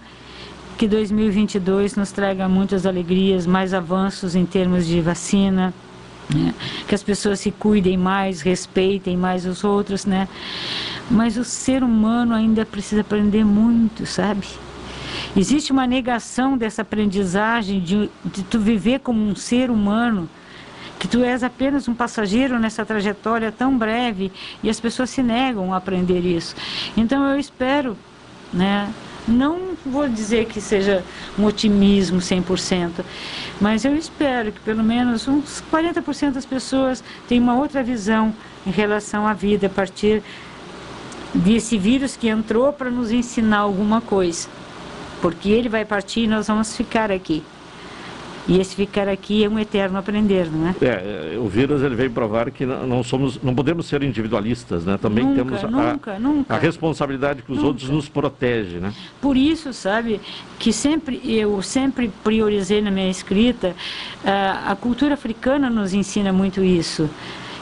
[0.77, 5.73] que 2022 nos traga muitas alegrias, mais avanços em termos de vacina,
[6.33, 6.53] né?
[6.87, 10.27] que as pessoas se cuidem mais, respeitem mais os outros, né?
[11.09, 14.45] Mas o ser humano ainda precisa aprender muito, sabe?
[15.35, 20.29] Existe uma negação dessa aprendizagem de, de tu viver como um ser humano,
[20.99, 25.73] que tu és apenas um passageiro nessa trajetória tão breve e as pessoas se negam
[25.73, 26.55] a aprender isso.
[26.95, 27.97] Então eu espero,
[28.53, 28.91] né?
[29.27, 31.03] Não vou dizer que seja
[31.37, 33.03] um otimismo 100%,
[33.59, 38.33] mas eu espero que pelo menos uns 40% das pessoas tenham uma outra visão
[38.65, 40.21] em relação à vida a partir
[41.33, 44.47] desse vírus que entrou para nos ensinar alguma coisa.
[45.21, 47.43] Porque ele vai partir e nós vamos ficar aqui.
[48.47, 50.75] E esse ficar aqui é um eterno aprender, não é?
[50.81, 54.97] É, é o vírus ele veio provar que não somos, não podemos ser individualistas, né?
[54.97, 56.55] Também nunca, temos a, nunca, nunca.
[56.55, 57.67] a responsabilidade que os nunca.
[57.67, 58.93] outros nos protege, né?
[59.19, 60.21] Por isso, sabe,
[60.57, 63.75] que sempre eu sempre priorizei na minha escrita
[64.23, 67.09] a, a cultura africana nos ensina muito isso.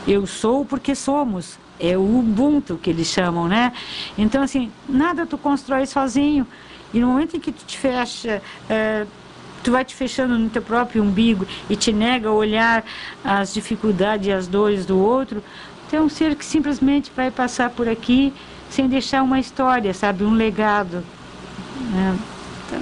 [0.07, 1.57] Eu sou porque somos.
[1.77, 3.73] É o Ubuntu que eles chamam, né?
[4.17, 6.47] Então, assim, nada tu constrói sozinho.
[6.93, 9.05] E no momento em que tu te fecha, é,
[9.65, 12.85] tu vai te fechando no teu próprio umbigo e te nega a olhar
[13.23, 15.43] as dificuldades e as dores do outro,
[15.89, 18.31] tu é um ser que simplesmente vai passar por aqui
[18.69, 21.03] sem deixar uma história, sabe, um legado.
[21.91, 22.15] Né?
[22.67, 22.79] Então...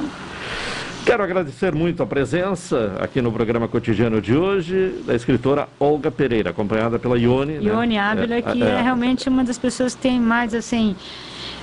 [1.06, 6.50] Quero agradecer muito a presença aqui no programa cotidiano de hoje da escritora Olga Pereira,
[6.50, 7.60] acompanhada pela Ione.
[7.60, 7.64] Né?
[7.64, 8.00] Ione né?
[8.00, 10.96] Ávila, que é, é, é realmente uma das pessoas que tem mais assim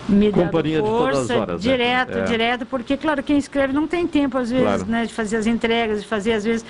[0.09, 1.65] me Companhia força, de todas as horas.
[1.65, 1.73] Né?
[1.73, 2.25] Direto, né?
[2.25, 4.87] direto, porque, claro, quem escreve não tem tempo, às vezes, claro.
[4.87, 6.65] né, de fazer as entregas, de fazer, às vezes,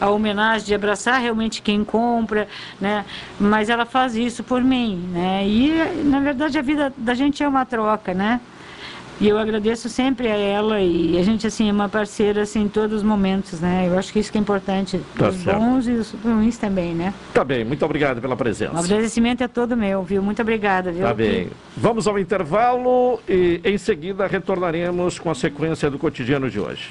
[0.00, 2.48] a homenagem, de abraçar realmente quem compra,
[2.80, 3.04] né?
[3.38, 5.46] Mas ela faz isso por mim, né?
[5.46, 8.40] E, na verdade, a vida da gente é uma troca, né?
[9.22, 12.68] E eu agradeço sempre a ela e a gente, assim, é uma parceira, assim, em
[12.68, 13.86] todos os momentos, né?
[13.86, 15.60] Eu acho que isso que é importante, tá os certo.
[15.60, 17.14] bons e os ruins também, né?
[17.32, 18.74] Tá bem, muito obrigado pela presença.
[18.74, 20.20] O agradecimento é todo meu, viu?
[20.20, 21.06] Muito obrigada, viu?
[21.06, 21.50] Tá bem.
[21.76, 26.90] Vamos ao intervalo e em seguida retornaremos com a sequência do cotidiano de hoje.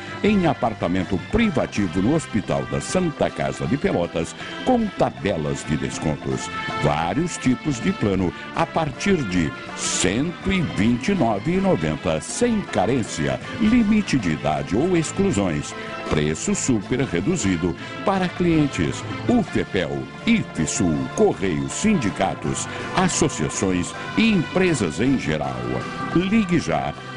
[0.23, 4.33] em apartamento privativo no Hospital da Santa Casa de Pelotas
[4.65, 6.49] com tabelas de descontos.
[6.83, 14.97] Vários tipos de plano a partir de R$ 129,90 sem carência, limite de idade ou
[14.97, 15.75] exclusões
[16.11, 19.01] Preço super reduzido para clientes.
[19.29, 25.55] UFEPEL, IFSUL, Correios, sindicatos, associações e empresas em geral.
[26.13, 26.93] Ligue já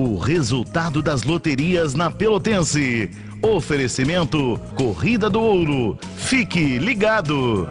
[0.00, 3.10] O resultado das loterias na Pelotense.
[3.42, 5.98] Oferecimento Corrida do Ouro.
[6.16, 7.68] Fique ligado.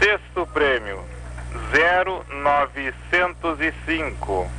[0.00, 1.04] Sexto prêmio,
[1.72, 4.50] 0905.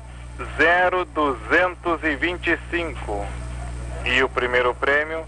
[0.59, 3.43] 0,225.
[4.04, 5.24] E o primeiro prêmio,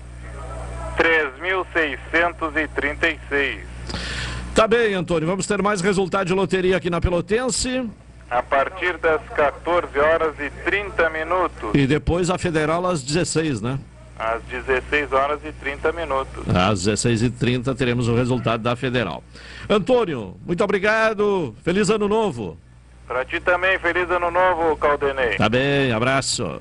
[0.98, 3.58] 3.636.
[4.54, 5.26] Tá bem, Antônio.
[5.28, 7.88] Vamos ter mais resultado de loteria aqui na Pelotense.
[8.30, 13.78] A partir das 14 horas e 30 minutos, E depois a Federal às 16, né?
[14.18, 16.42] às 16 horas e 30 minutos.
[16.54, 19.22] Às 16h30 teremos o resultado da Federal.
[19.68, 21.54] Antônio, muito obrigado.
[21.62, 22.56] Feliz ano novo.
[23.06, 25.36] Pra ti também, feliz ano novo, Caldenei.
[25.36, 26.60] Tá bem, abraço.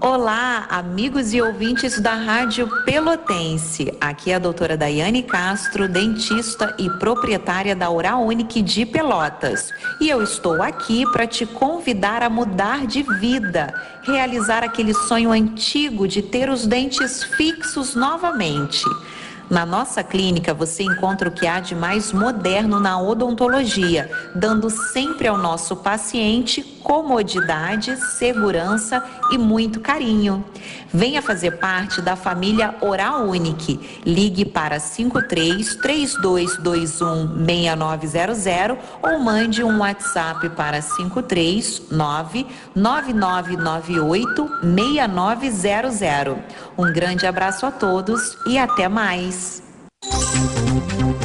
[0.00, 3.92] Olá, amigos e ouvintes da Rádio Pelotense.
[4.00, 9.72] Aqui é a doutora Daiane Castro, dentista e proprietária da Oral Unique de Pelotas.
[10.00, 16.06] E eu estou aqui para te convidar a mudar de vida, realizar aquele sonho antigo
[16.06, 18.84] de ter os dentes fixos novamente.
[19.50, 25.26] Na nossa clínica você encontra o que há de mais moderno na odontologia, dando sempre
[25.26, 30.42] ao nosso paciente comodidade, segurança e muito carinho.
[30.90, 34.00] Venha fazer parte da família Oral Unique.
[34.06, 46.38] Ligue para 53 3221 6900 ou mande um WhatsApp para 539 9998 6900.
[46.78, 49.62] Um grande abraço a todos e até mais.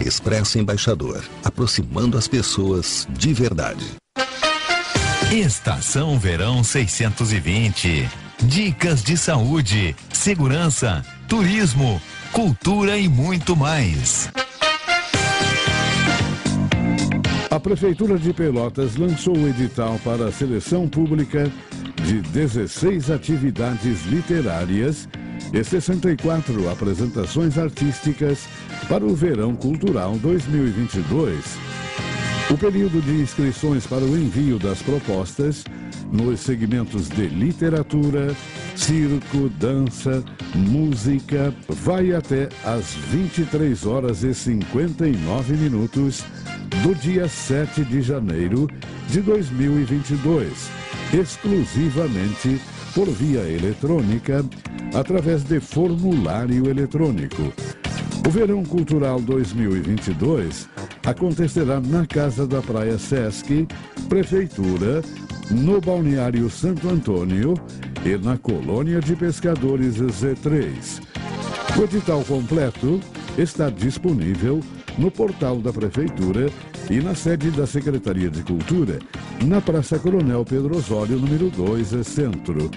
[0.00, 3.84] Expresso Embaixador, aproximando as pessoas de verdade.
[5.30, 8.08] Estação Verão 620.
[8.42, 12.00] Dicas de saúde, segurança, turismo,
[12.32, 14.30] cultura e muito mais.
[17.50, 21.50] A Prefeitura de Pelotas lançou o edital para a seleção pública
[22.06, 25.08] de 16 atividades literárias
[25.52, 28.46] e 64 apresentações artísticas
[28.88, 31.44] para o Verão Cultural 2022.
[32.50, 35.64] O período de inscrições para o envio das propostas
[36.12, 38.34] nos segmentos de literatura,
[38.74, 40.24] circo, dança,
[40.54, 46.24] música vai até às 23 horas e 59 minutos
[46.82, 48.68] do dia 7 de janeiro
[49.08, 50.70] de 2022,
[51.12, 52.60] exclusivamente
[52.94, 54.44] por via eletrônica,
[54.94, 57.52] através de formulário eletrônico.
[58.26, 60.68] O Verão Cultural 2022
[61.06, 63.66] acontecerá na Casa da Praia Sesc,
[64.08, 65.02] Prefeitura,
[65.50, 67.54] no Balneário Santo Antônio
[68.04, 71.00] e na Colônia de Pescadores Z3.
[71.78, 73.00] O edital completo
[73.38, 74.60] está disponível
[74.98, 76.50] no portal da Prefeitura
[76.90, 78.98] e na sede da Secretaria de Cultura,
[79.46, 82.68] na Praça Coronel Pedro Osório, número 2, Centro.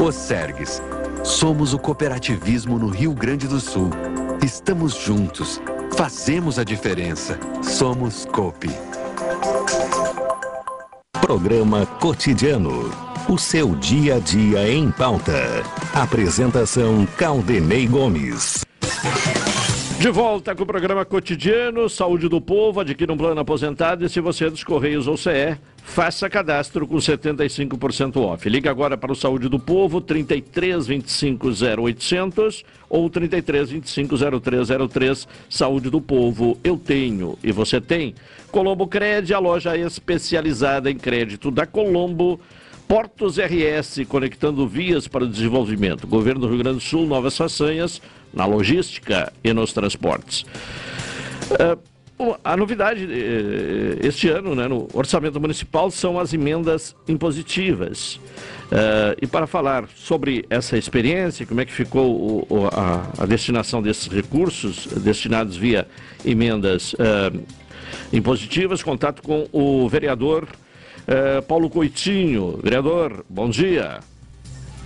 [0.00, 0.80] O Sergues.
[1.24, 3.90] Somos o cooperativismo no Rio Grande do Sul.
[4.44, 5.60] Estamos juntos.
[5.96, 7.36] Fazemos a diferença.
[7.64, 8.70] Somos COP.
[11.20, 12.88] Programa Cotidiano.
[13.28, 15.64] O seu dia a dia em pauta.
[15.92, 18.69] Apresentação Caldenei Gomes.
[20.00, 24.18] De volta com o programa cotidiano Saúde do Povo, adquira um plano aposentado e se
[24.18, 28.48] você é dos Correios ou CE, faça cadastro com 75% off.
[28.48, 35.28] Liga agora para o Saúde do Povo, 33 25 0800 ou 33 25 0303.
[35.50, 38.14] Saúde do Povo, eu tenho e você tem.
[38.50, 42.40] Colombo Cred, a loja especializada em crédito da Colombo.
[42.90, 46.08] Portos RS, conectando vias para o desenvolvimento.
[46.08, 48.02] Governo do Rio Grande do Sul, novas façanhas
[48.34, 50.44] na logística e nos transportes.
[51.52, 58.16] Uh, a novidade eh, este ano, né, no orçamento municipal, são as emendas impositivas.
[58.16, 64.88] Uh, e para falar sobre essa experiência, como é que ficou a, destinação desses recursos
[64.96, 65.86] destinados via
[66.24, 66.96] emendas
[68.12, 70.48] impositivas, contato com o vereador
[71.08, 72.58] uh, Paulo Coitinho.
[72.62, 74.00] Vereador, bom dia.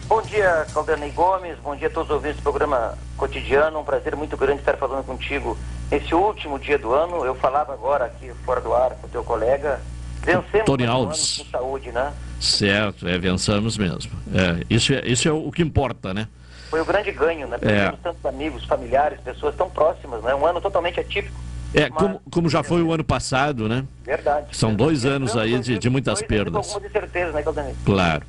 [0.06, 1.56] Bom dia, Caldanei Gomes.
[1.58, 3.80] Bom dia a todos os ouvintes do programa cotidiano.
[3.80, 5.56] Um prazer muito grande estar falando contigo
[5.90, 7.24] nesse último dia do ano.
[7.24, 9.80] Eu falava agora aqui fora do ar com o teu colega.
[10.22, 11.38] Vencemos Tony Alves.
[11.38, 12.12] com saúde, né?
[12.40, 14.12] Certo, é, vencemos mesmo.
[14.34, 16.28] É, isso, é, isso é o que importa, né?
[16.70, 17.56] Foi o grande ganho, né?
[17.58, 18.02] Perdemos é.
[18.02, 20.34] tantos amigos, familiares, pessoas tão próximas, né?
[20.34, 21.43] Um ano totalmente atípico.
[21.74, 21.98] É, mas...
[21.98, 23.84] como, como já foi o ano passado, né?
[24.04, 24.46] Verdade.
[24.52, 26.72] São dois anos aí de, de muitas perdas.
[26.72, 27.74] Com incertezas, né, Caldanei?
[27.84, 28.24] Claro.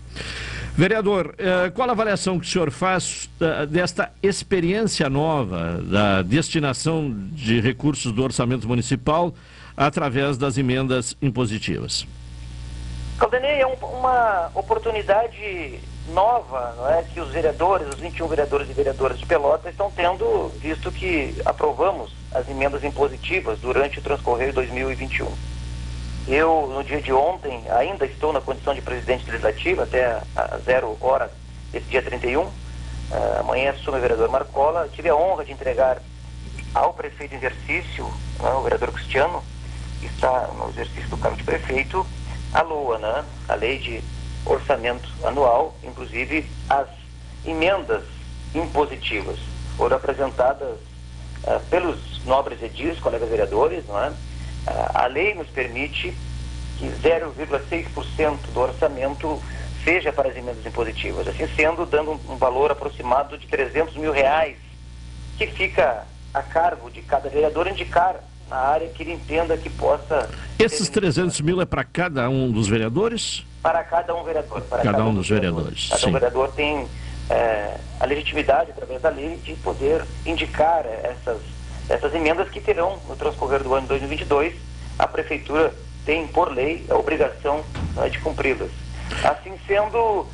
[0.77, 7.15] Vereador, eh, qual a avaliação que o senhor faz eh, desta experiência nova da destinação
[7.31, 9.33] de recursos do orçamento municipal
[9.77, 12.05] através das emendas impositivas?
[13.17, 15.79] Caldenei, é uma oportunidade
[16.09, 20.49] nova não é, que os vereadores, os 21 vereadores e vereadoras de Pelotas estão tendo,
[20.59, 25.31] visto que aprovamos as emendas impositivas durante o transcorrer de 2021.
[26.27, 30.97] Eu, no dia de ontem, ainda estou na condição de presidente legislativo até a zero
[30.99, 31.31] hora
[31.71, 32.41] desse dia 31.
[32.41, 32.51] Uh,
[33.11, 34.89] ah, amanhã assume o vereador Marcola.
[34.91, 36.01] Tive a honra de entregar
[36.73, 38.05] ao prefeito em exercício,
[38.41, 39.41] né, o vereador Cristiano,
[40.01, 42.05] que está no exercício do cargo de prefeito,
[42.51, 44.03] a LOA, né, a Lei de
[44.45, 46.87] Orçamento Anual, inclusive as
[47.45, 48.03] emendas
[48.53, 49.37] impositivas.
[49.77, 50.77] Foram apresentadas
[51.43, 54.11] uh, pelos nobres edis, colegas vereadores, não é?
[54.93, 56.13] a lei nos permite
[56.77, 59.41] que 0,6% do orçamento
[59.83, 61.27] seja para as emendas impositivas.
[61.27, 64.57] Assim sendo, dando um valor aproximado de 300 mil reais,
[65.37, 68.15] que fica a cargo de cada vereador indicar
[68.49, 70.29] na área que ele entenda que possa...
[70.59, 73.45] Esses 300 mil é para cada um dos vereadores?
[73.61, 74.61] Para cada um vereador.
[74.61, 75.89] Para cada, cada um dos vereadores.
[75.89, 76.01] vereadores.
[76.01, 76.87] Cada um vereador tem
[77.29, 81.39] é, a legitimidade, através da lei, de poder indicar essas
[81.89, 84.55] essas emendas que terão, no transcorrer do ano 2022,
[84.97, 85.73] a Prefeitura
[86.05, 87.63] tem, por lei, a obrigação
[87.95, 88.71] né, de cumpri-las.
[89.23, 90.27] Assim sendo, uh,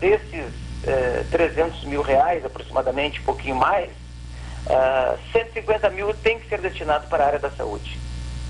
[0.00, 6.38] desses uh, eh, 300 mil reais, aproximadamente, um pouquinho mais, uh, eh, 150 mil tem
[6.40, 7.98] que ser destinado para a área da saúde.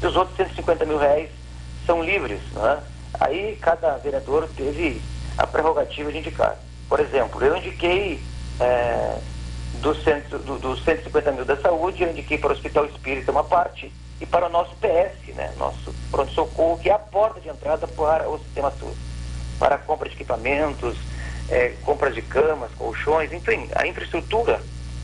[0.03, 1.29] E os outros 150 mil reais
[1.85, 2.41] são livres.
[2.53, 2.79] Né?
[3.21, 5.01] Aí cada vereador teve
[5.37, 6.57] a prerrogativa de indicar.
[6.89, 8.21] Por exemplo, eu indiquei
[9.81, 9.99] dos,
[10.45, 14.27] do, dos 150 mil da saúde, eu indiquei para o Hospital Espírita uma parte e
[14.27, 18.39] para o nosso PS, né, nosso pronto-socorro, que é a porta de entrada para o
[18.39, 18.97] sistema SUS,
[19.59, 20.97] para a compra de equipamentos,
[21.49, 24.61] é, compra de camas, colchões, enfim, a infraestrutura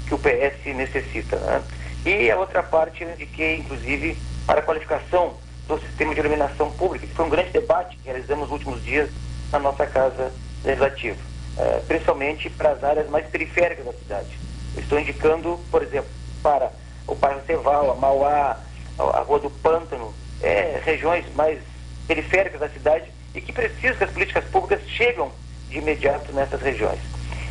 [0.07, 1.37] que o PS necessita.
[1.37, 1.63] Né?
[2.05, 4.17] E a outra parte eu indiquei, inclusive,
[4.47, 5.37] para a qualificação
[5.69, 9.09] do sistema de iluminação pública, que foi um grande debate que realizamos nos últimos dias
[9.53, 10.33] na nossa Casa
[10.65, 11.19] Legislativa,
[11.59, 14.52] é, principalmente para as áreas mais periféricas da cidade.
[14.77, 16.11] Estou indicando, por exemplo,
[16.43, 16.73] para
[17.07, 18.57] o bairro Ceval, a Mauá,
[18.99, 21.59] a Rua do Pântano, é, regiões mais
[22.07, 25.31] periféricas da cidade e que precisam que as políticas públicas chegam
[25.69, 27.01] de imediato nessas regiões.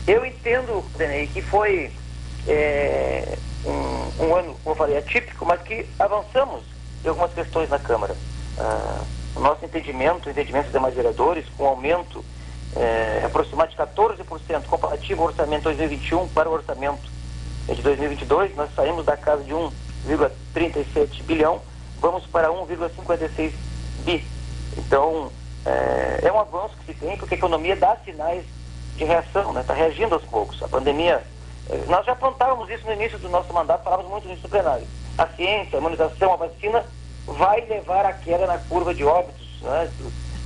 [0.08, 1.92] Eu entendo, Denei, que foi
[2.48, 6.64] é, um, um, ano, como eu falei, atípico, mas que avançamos
[7.04, 8.16] em algumas questões na Câmara.
[8.58, 9.04] Ah,
[9.36, 12.24] o nosso entendimento, o entendimento dos demais vereadores, com aumento
[12.76, 17.10] é, aproximadamente 14% comparativo ao orçamento 2021 para o orçamento
[17.68, 21.62] de 2022, nós saímos da casa de 1,37 bilhão,
[22.00, 23.52] vamos para 1,56
[24.04, 24.26] bi.
[24.78, 25.32] Então,
[25.66, 28.44] é, é, um avanço que se tem, porque a economia dá sinais
[28.96, 29.64] de reação, está né?
[29.64, 30.62] Tá reagindo aos poucos.
[30.64, 31.22] A pandemia,
[31.70, 34.88] é, nós já apontávamos isso no início do nosso mandato, falávamos muito nisso no plenário.
[35.18, 36.84] A ciência, a imunização, a vacina
[37.26, 39.92] vai levar a queda na curva de óbitos né?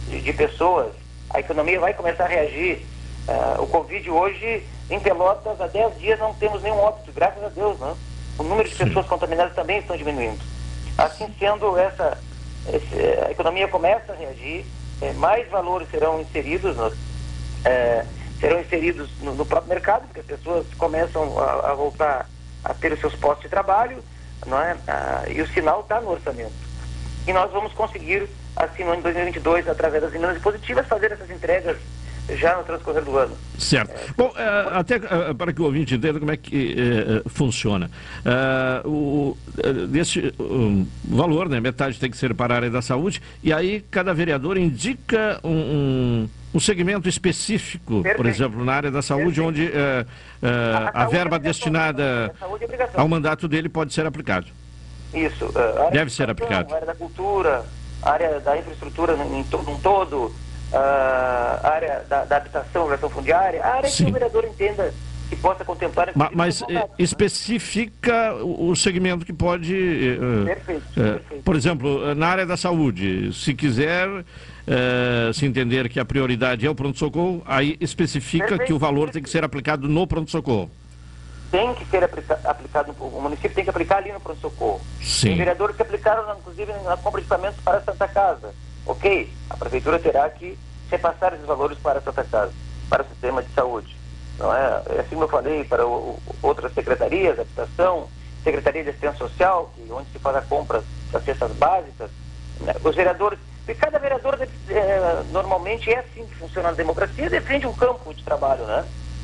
[0.10, 0.92] de, de pessoas
[1.36, 2.86] a economia vai começar a reagir.
[3.28, 7.50] Uh, o Covid hoje, em Pelotas, há 10 dias não temos nenhum óbito, graças a
[7.50, 7.94] Deus, né?
[8.38, 10.40] O número de pessoas contaminadas também estão diminuindo.
[10.98, 12.18] Assim sendo, essa,
[12.72, 14.66] esse, a economia começa a reagir,
[15.02, 16.94] é, mais valores serão inseridos, no,
[17.66, 18.06] é,
[18.40, 22.30] serão inseridos no, no, próprio mercado, porque as pessoas começam a, a voltar
[22.64, 24.02] a ter os seus postos de trabalho,
[24.46, 24.78] não é?
[24.88, 26.54] Ah, e o sinal está no orçamento.
[27.28, 31.78] E nós vamos conseguir, ano de 2022, através das emendas positivas, fazer essas entregas
[32.30, 33.38] já no transcorrer do ano.
[33.58, 34.14] Certo.
[34.18, 37.89] Bom, eh, até eh, para que o ouvinte entenda como é que eh, funciona.
[38.84, 39.38] O,
[39.89, 43.86] desse um, valor, né, metade tem que ser para a área da saúde, e aí
[43.91, 48.30] cada vereador indica um, um, um segmento específico, por Perfeito.
[48.30, 50.06] exemplo, na área da saúde, onde eh,
[50.41, 52.34] eh, a, verba destinada
[52.93, 54.47] ao mandato dele pode ser aplicado.
[55.14, 55.51] Isso.
[55.91, 56.74] Deve ser educação, aplicado.
[56.74, 57.66] área da cultura,
[58.06, 60.32] área da infraestrutura em to- num todo,
[60.72, 64.10] ah, área da, da habitação, regulação fundiária, a área que Sim.
[64.10, 64.93] o vereador entenda
[65.30, 66.91] que possa contemplar tipo Mas eh, contato.
[66.99, 69.74] especifica o o segmento que pode.
[69.76, 74.08] eh, eh, Perfeito, eh, Por exemplo, na área da saúde, se quiser
[74.68, 79.22] eh, se entender que a prioridade é o pronto-socorro, aí especifica que o valor tem
[79.24, 80.70] que ser aplicado no pronto-socorro.
[81.56, 84.82] Tem que ser aplica- aplicado, o município tem que aplicar ali no pronto-socorro.
[85.30, 88.53] Tem vereadores que aplicaram, inclusive, na compra de equipamentos para a Santa Casa.
[88.86, 90.60] Ok, a prefeitura terá que
[90.91, 92.51] repassar esses valores para a Santa Casa,
[92.89, 93.95] para o sistema de saúde.
[94.38, 94.82] Não é?
[94.97, 98.10] É Assim como eu falei, para o- outras secretarias, habitação,
[98.43, 100.84] Secretaria de Assistência Social, que, onde se faz a compra
[101.14, 102.12] das cestas básicas,
[102.60, 102.74] né?
[102.84, 104.38] os vereadores, e cada vereador
[104.68, 108.84] eh, normalmente é assim que funciona a democracia, defende um campo de trabalho, né?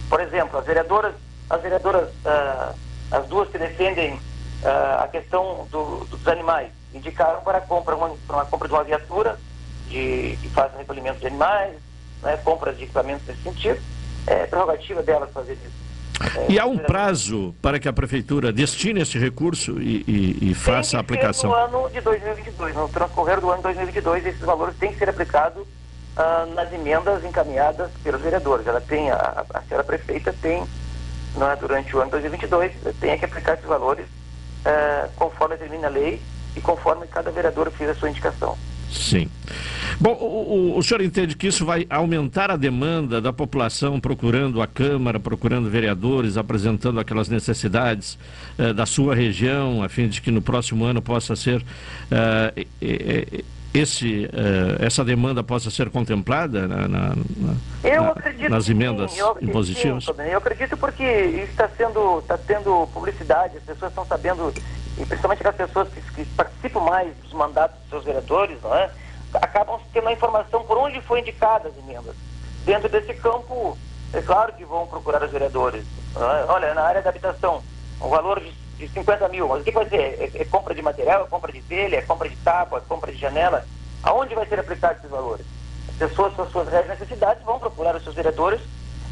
[0.09, 1.13] Por exemplo, as vereadoras,
[1.51, 2.73] as vereadoras, ah,
[3.11, 4.19] as duas que defendem
[4.63, 8.73] ah, a questão do- dos animais, indicaram para a compra, uma, para uma compra de
[8.73, 9.37] uma viatura
[9.87, 11.75] de, que faz recolhimento de animais,
[12.21, 13.79] né, compra de equipamentos nesse sentido.
[14.27, 15.81] É prerrogativa delas fazer isso.
[16.37, 20.53] É, E há um prazo para que a prefeitura destine esse recurso e, e- e
[20.53, 21.49] faça a aplicação.
[21.49, 25.09] No ano de 2022, no transcorrer do ano de 2022, esses valores têm que ser
[25.09, 25.65] aplicados
[26.15, 28.67] ah, nas emendas encaminhadas pelos vereadores.
[28.67, 30.63] Ela tem, a, a senhora prefeita tem,
[31.35, 34.05] não é, durante o ano de 2022, tem que aplicar esses valores
[34.65, 36.21] ah, conforme determina a lei
[36.55, 38.57] e conforme cada vereador fez a sua indicação.
[38.91, 39.29] Sim.
[40.01, 44.61] Bom, o, o- o senhor entende que isso vai aumentar a demanda da população procurando
[44.61, 48.17] a Câmara, procurando vereadores, apresentando aquelas necessidades
[48.57, 51.63] eh, da sua região, a fim de que no próximo ano possa ser
[52.11, 53.43] eh, eh,
[53.73, 59.49] esse, eh, essa demanda possa ser contemplada na- na- na- nas emendas sim, eu acredito,
[59.49, 60.03] impositivas?
[60.05, 64.53] sim, eu acredito porque isso está sendo, está tendo publicidade, as pessoas estão sabendo,
[64.97, 68.89] e principalmente aquelas pessoas que, que participam mais dos mandatos dos seus vereadores, não é?
[69.35, 72.15] Acabam tendo a informação por onde foi indicada as emendas.
[72.65, 73.77] Dentro desse campo,
[74.11, 75.85] é claro que vão procurar os vereadores.
[76.17, 76.51] é?
[76.51, 77.63] Olha, na área da habitação,
[78.01, 78.51] um valor de,
[78.81, 79.95] de 50 mil, mas o que vai ser?
[79.95, 83.11] É, é compra de material, é compra de telha, é compra de tábua, é compra
[83.11, 83.65] de janela?
[84.03, 85.45] Aonde vai ser aplicado esses valores?
[85.87, 88.61] As pessoas com as suas reais necessidades vão procurar os seus vereadores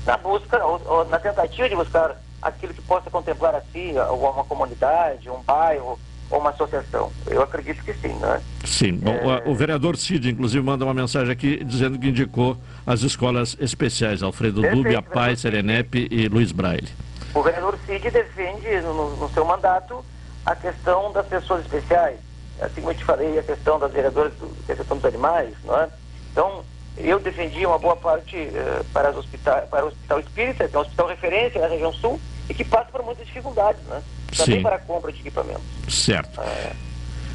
[0.05, 4.43] na busca, ou, ou na tentativa de buscar aquilo que possa contemplar assim ou uma
[4.43, 5.99] comunidade, um bairro
[6.31, 7.11] ou uma associação.
[7.27, 8.41] Eu acredito que sim, né?
[8.63, 8.93] Sim.
[8.93, 9.15] Bom,
[9.45, 14.23] o, o vereador Cid, inclusive, manda uma mensagem aqui dizendo que indicou as escolas especiais,
[14.23, 16.89] Alfredo Perfeito, Dubi, a Pai, Serenep e Luiz Braille.
[17.33, 20.03] O vereador Cid defende no, no seu mandato
[20.45, 22.19] a questão das pessoas especiais.
[22.59, 25.79] Assim como eu te falei, a questão das vereadoras, do, a questão dos animais, não
[25.79, 25.89] é?
[26.31, 26.63] Então,
[26.97, 30.79] eu defendi uma boa parte eh, para, os hospitais, para o Hospital Espírita, que é
[30.79, 32.19] um hospital referência na região sul,
[32.49, 34.01] e que passa por muitas dificuldades, né?
[34.35, 34.63] Também Sim.
[34.63, 35.63] para a compra de equipamentos.
[35.87, 36.41] Certo.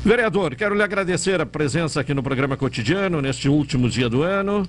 [0.05, 4.69] Vereador, quero lhe agradecer a presença aqui no programa cotidiano, neste último dia do ano.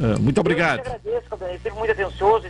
[0.00, 0.78] Eh, muito obrigado.
[0.78, 1.28] Eu agradeço,
[1.62, 2.46] sempre muito atencioso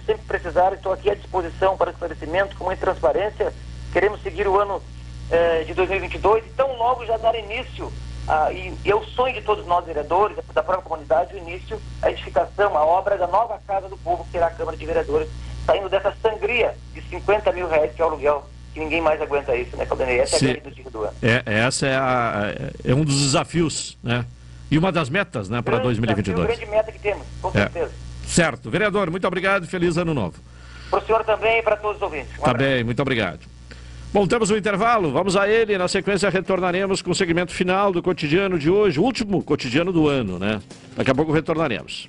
[0.55, 3.53] e precisar, estou aqui à disposição para esclarecimento, com muita transparência.
[3.93, 4.81] Queremos seguir o ano
[5.31, 7.93] eh, de 2022 e tão logo já dar início,
[8.29, 11.81] a, e, e é o sonho de todos nós vereadores, da própria comunidade, o início,
[12.01, 15.29] a edificação, a obra da nova Casa do Povo, que será a Câmara de Vereadores,
[15.67, 19.55] saindo dessa sangria de 50 mil reais que é o aluguel, que ninguém mais aguenta
[19.57, 20.21] isso, né, Caldanei?
[20.21, 20.49] Essa Sim.
[20.49, 21.15] é a grande do ano.
[21.23, 24.25] É, essa é, a- é um dos desafios, né?
[24.71, 26.59] E uma das metas, né, para Grande desafio, 2022.
[26.59, 27.89] grande meta que temos, com É.
[28.27, 28.71] Certo.
[28.71, 30.37] Vereador, muito obrigado e feliz ano novo.
[30.91, 32.39] Para o senhor também e para todos os ouvintes.
[32.39, 33.41] Um Tá bem, muito obrigado.
[34.13, 35.77] Bom, temos um intervalo, vamos a ele.
[35.77, 40.09] Na sequência, retornaremos com o segmento final do cotidiano de hoje, o último cotidiano do
[40.09, 40.61] ano, né?
[40.97, 42.09] Daqui a pouco retornaremos.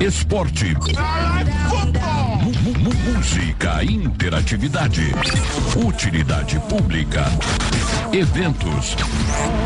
[0.00, 0.74] Esporte,
[2.78, 5.02] música, interatividade,
[5.76, 7.24] utilidade pública,
[8.12, 8.96] eventos.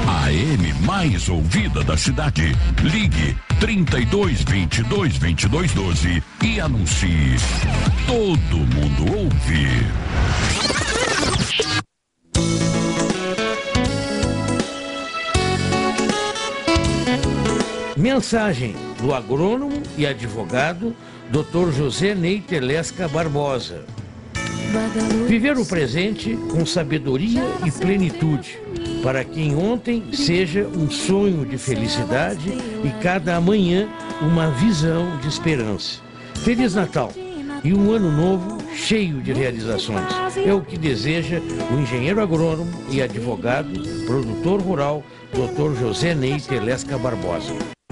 [0.07, 2.57] A M mais ouvida da cidade.
[2.83, 7.37] Ligue 32 22 22 12 e anuncie.
[8.07, 9.87] Todo mundo ouve.
[18.01, 20.97] Mensagem do agrônomo e advogado
[21.31, 21.71] Dr.
[21.71, 23.85] José Ney Telesca Barbosa.
[25.29, 28.59] Viver o presente com sabedoria e plenitude,
[29.03, 32.49] para que em ontem seja um sonho de felicidade
[32.83, 33.87] e cada amanhã
[34.23, 36.01] uma visão de esperança.
[36.43, 37.13] Feliz Natal
[37.63, 40.11] e um ano novo cheio de realizações.
[40.43, 41.39] É o que deseja
[41.71, 43.71] o engenheiro agrônomo e advogado,
[44.07, 45.79] produtor rural, Dr.
[45.79, 47.79] José Ney Telesca Barbosa.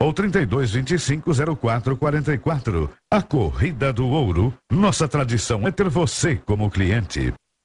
[0.00, 2.90] ou 32 25 04 44.
[3.10, 4.52] A Corrida do Ouro.
[4.70, 7.32] Nossa tradição é ter você como cliente.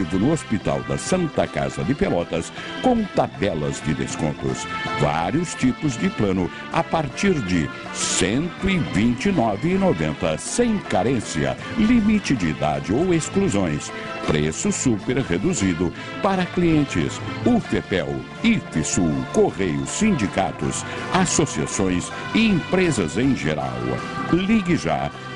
[0.00, 2.50] no Hospital da Santa Casa de Pelotas
[2.82, 4.66] com tabelas de descontos.
[5.00, 13.12] Vários tipos de plano a partir de R$ 129,90 sem carência, limite de idade ou
[13.12, 13.92] exclusões.
[14.26, 18.08] Preço super reduzido para clientes UFEPEL,
[18.42, 23.76] IFSUL, Correios, sindicatos, associações e empresas em geral.
[24.32, 25.10] Ligue já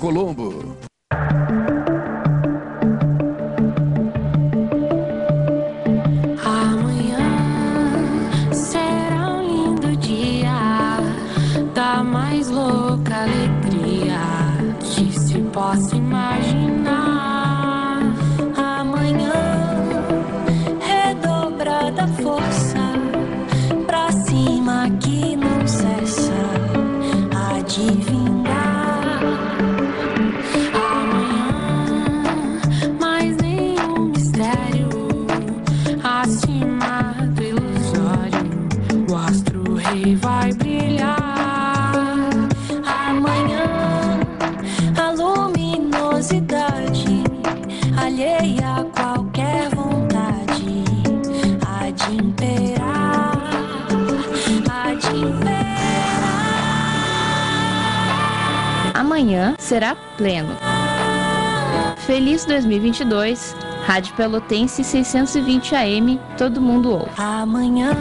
[0.00, 0.78] Colombo.
[6.42, 7.18] Amanhã
[8.50, 10.96] será um lindo dia
[11.74, 14.18] da mais louca alegria
[14.80, 16.09] que se possa.
[59.30, 60.56] Amanhã será pleno.
[61.98, 63.54] Feliz 2022,
[63.86, 67.12] Rádio Pelotense 620 AM, todo mundo ouve.
[67.16, 67.92] Amanhã,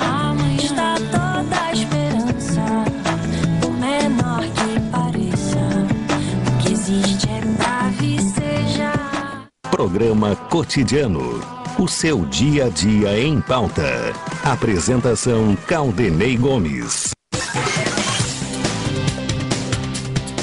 [0.00, 2.62] amanhã está toda a esperança,
[3.60, 5.58] por menor que pareça.
[6.48, 9.46] O que existe é pra vicejar.
[9.70, 11.42] Programa Cotidiano.
[11.78, 14.14] O seu dia a dia em pauta.
[14.42, 17.10] Apresentação Caldenei Gomes.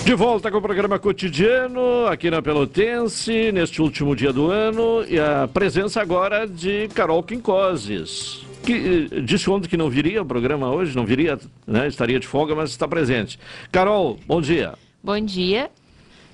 [0.03, 5.19] De volta com o programa cotidiano aqui na Pelotense, neste último dia do ano, e
[5.19, 10.71] a presença agora de Carol Quincoses, que eh, disse ontem que não viria ao programa
[10.71, 13.39] hoje, não viria, né, estaria de folga, mas está presente.
[13.71, 14.73] Carol, bom dia.
[15.03, 15.69] Bom dia.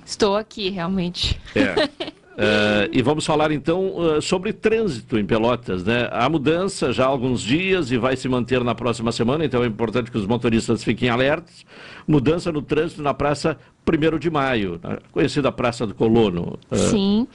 [0.06, 1.40] Estou aqui, realmente.
[1.54, 1.90] É.
[2.40, 6.08] Eh, e vamos falar então eh, sobre trânsito em Pelotas, né?
[6.12, 9.66] Há mudança já há alguns dias e vai se manter na próxima semana, então é
[9.66, 11.66] importante que os motoristas fiquem alertos.
[12.08, 14.80] Mudança no trânsito na Praça 1 de Maio,
[15.12, 16.60] conhecida Praça do Colono.
[16.70, 17.28] Eh, Sim.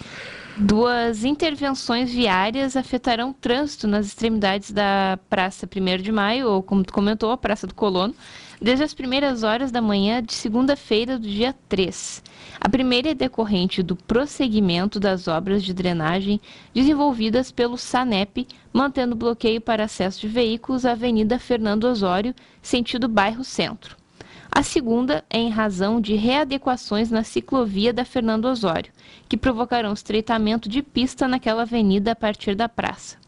[0.56, 6.84] Duas intervenções viárias afetarão o trânsito nas extremidades da Praça 1 de Maio, ou como
[6.84, 8.14] tu comentou, a Praça do Colono,
[8.62, 12.22] desde as primeiras horas da manhã de segunda-feira do dia 3.
[12.60, 16.40] A primeira é decorrente do prosseguimento das obras de drenagem
[16.72, 23.42] desenvolvidas pelo SANEP, mantendo bloqueio para acesso de veículos à Avenida Fernando Osório, sentido bairro
[23.42, 23.96] Centro.
[24.48, 28.92] A segunda é em razão de readequações na ciclovia da Fernando Osório,
[29.28, 33.21] que provocarão estreitamento de pista naquela avenida a partir da praça.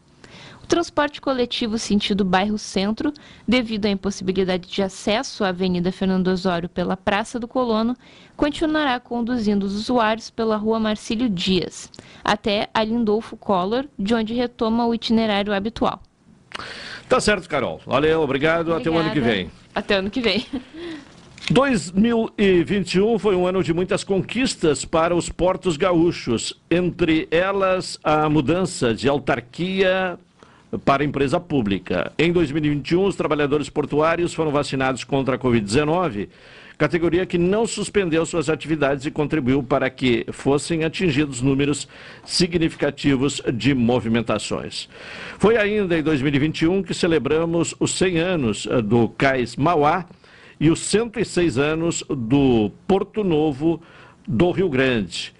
[0.65, 3.13] O transporte coletivo sentido bairro Centro,
[3.47, 7.95] devido à impossibilidade de acesso à Avenida Fernando Osório pela Praça do Colono,
[8.35, 11.91] continuará conduzindo os usuários pela Rua Marcílio Dias,
[12.23, 16.01] até a Lindolfo Collor, de onde retoma o itinerário habitual.
[17.07, 17.79] Tá certo, Carol.
[17.85, 18.73] Valeu, obrigado.
[18.73, 19.35] Até o ano que Obrigada.
[19.35, 19.51] vem.
[19.75, 20.47] Até ano que vem.
[21.51, 28.95] 2021 foi um ano de muitas conquistas para os portos gaúchos, entre elas a mudança
[28.95, 30.17] de autarquia
[30.83, 32.11] para a empresa pública.
[32.17, 36.27] Em 2021, os trabalhadores portuários foram vacinados contra a Covid-19,
[36.77, 41.87] categoria que não suspendeu suas atividades e contribuiu para que fossem atingidos números
[42.25, 44.89] significativos de movimentações.
[45.39, 50.05] Foi ainda em 2021 que celebramos os 100 anos eh, do Cais Mauá
[50.59, 53.81] e os 106 anos do Porto Novo
[54.27, 55.33] do Rio Grande,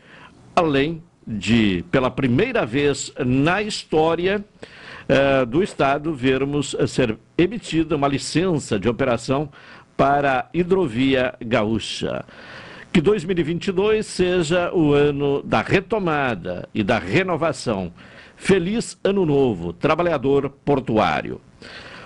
[0.55, 4.43] além de, pela primeira vez na história
[5.07, 9.49] eh, do Estado, vermos eh, ser emitida uma licença de operação
[9.95, 12.25] para a hidrovia gaúcha.
[12.91, 17.91] Que 2022 seja o ano da retomada e da renovação.
[18.35, 21.39] Feliz Ano Novo, trabalhador portuário.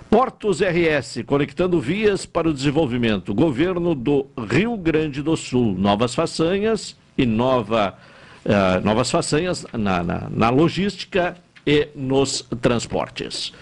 [0.10, 3.34] Portos RS, conectando vias para o desenvolvimento.
[3.34, 5.76] Governo do Rio Grande do Sul.
[5.78, 7.96] Novas façanhas e nova,
[8.44, 11.36] eh, novas façanhas na, na, na logística
[11.70, 13.54] e nos transportes.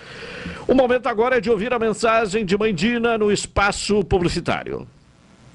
[0.65, 4.87] O momento agora é de ouvir a mensagem de Mãe Dina no espaço publicitário.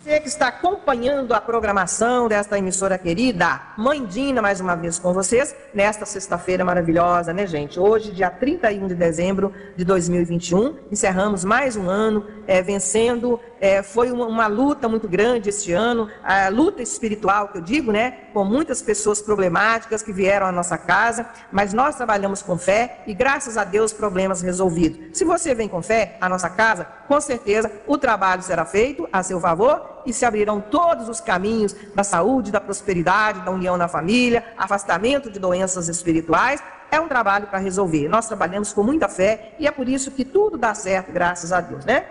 [0.03, 5.15] Você que está acompanhando a programação desta emissora querida, Mãe Dina, mais uma vez com
[5.15, 7.79] vocês, nesta sexta-feira maravilhosa, né, gente?
[7.79, 13.41] Hoje, dia 31 de dezembro de 2021, encerramos mais um ano é, vencendo.
[13.63, 17.93] É, foi uma, uma luta muito grande este ano, a luta espiritual, que eu digo,
[17.93, 18.25] né?
[18.35, 23.15] Com muitas pessoas problemáticas que vieram à nossa casa, mas nós trabalhamos com fé e,
[23.15, 25.17] graças a Deus, problemas resolvidos.
[25.17, 29.23] Se você vem com fé à nossa casa, com certeza o trabalho será feito a
[29.23, 33.87] seu favor e se abrirão todos os caminhos da saúde, da prosperidade, da união na
[33.87, 36.61] família, afastamento de doenças espirituais.
[36.91, 38.09] É um trabalho para resolver.
[38.09, 41.61] Nós trabalhamos com muita fé e é por isso que tudo dá certo, graças a
[41.61, 42.07] Deus, né?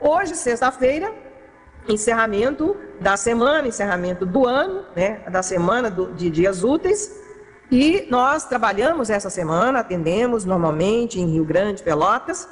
[0.00, 1.12] Hoje, sexta-feira,
[1.88, 5.20] encerramento da semana, encerramento do ano, né?
[5.30, 7.14] Da semana do- de dias úteis.
[7.70, 12.48] E nós trabalhamos essa semana, atendemos normalmente em Rio Grande, Pelotas,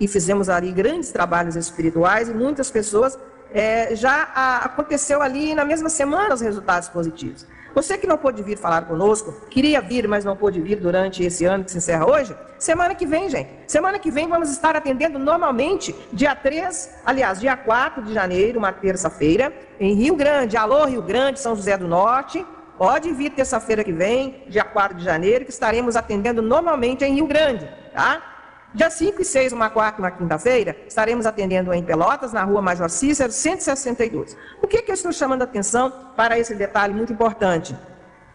[0.00, 3.18] e fizemos ali grandes trabalhos espirituais e muitas pessoas
[3.52, 7.46] eh, já ah, aconteceu ali na mesma semana os resultados positivos.
[7.74, 11.44] Você que não pôde vir falar conosco, queria vir, mas não pôde vir durante esse
[11.44, 13.50] ano que se encerra hoje, semana que vem, gente.
[13.66, 18.72] Semana que vem vamos estar atendendo normalmente, dia 3, aliás, dia 4 de janeiro, uma
[18.72, 20.56] terça-feira, em Rio Grande.
[20.56, 22.46] Alô, Rio Grande, São José do Norte.
[22.78, 27.26] Pode vir terça-feira que vem, dia 4 de janeiro, que estaremos atendendo normalmente em Rio
[27.26, 28.33] Grande, tá?
[28.74, 32.60] Dia 5 e 6, uma quarta e uma quinta-feira, estaremos atendendo em Pelotas, na rua
[32.60, 34.36] Major Cícero, 162.
[34.60, 37.76] O que, que eu estou chamando a atenção para esse detalhe muito importante?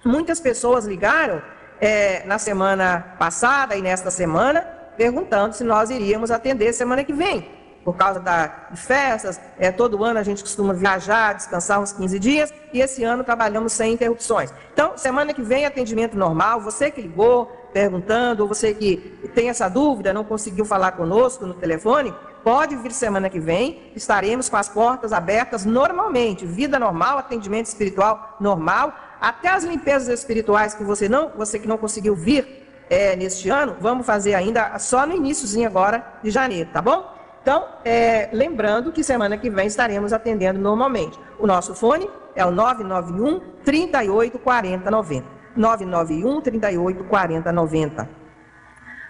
[0.06, 1.42] Muitas pessoas ligaram
[1.82, 4.62] eh, na semana passada e nesta semana,
[4.96, 7.60] perguntando se nós iríamos atender semana que vem.
[7.84, 12.18] Por causa da, de festas, eh, todo ano a gente costuma viajar, descansar uns 15
[12.18, 14.54] dias, e esse ano trabalhamos sem interrupções.
[14.72, 16.62] Então, semana que vem, atendimento normal.
[16.62, 18.98] Você que ligou, perguntando, ou você que
[19.34, 22.14] tem essa dúvida, não conseguiu falar conosco no telefone,
[22.44, 28.38] pode vir semana que vem, estaremos com as portas abertas normalmente, vida normal, atendimento espiritual
[28.40, 33.50] normal, até as limpezas espirituais que você não, você que não conseguiu vir é, neste
[33.50, 37.20] ano, vamos fazer ainda só no iníciozinho agora de janeiro, tá bom?
[37.42, 41.20] Então, é, lembrando que semana que vem estaremos atendendo normalmente.
[41.38, 45.39] O nosso fone é o 991 38 40 90.
[45.60, 48.10] 991 38 40 90.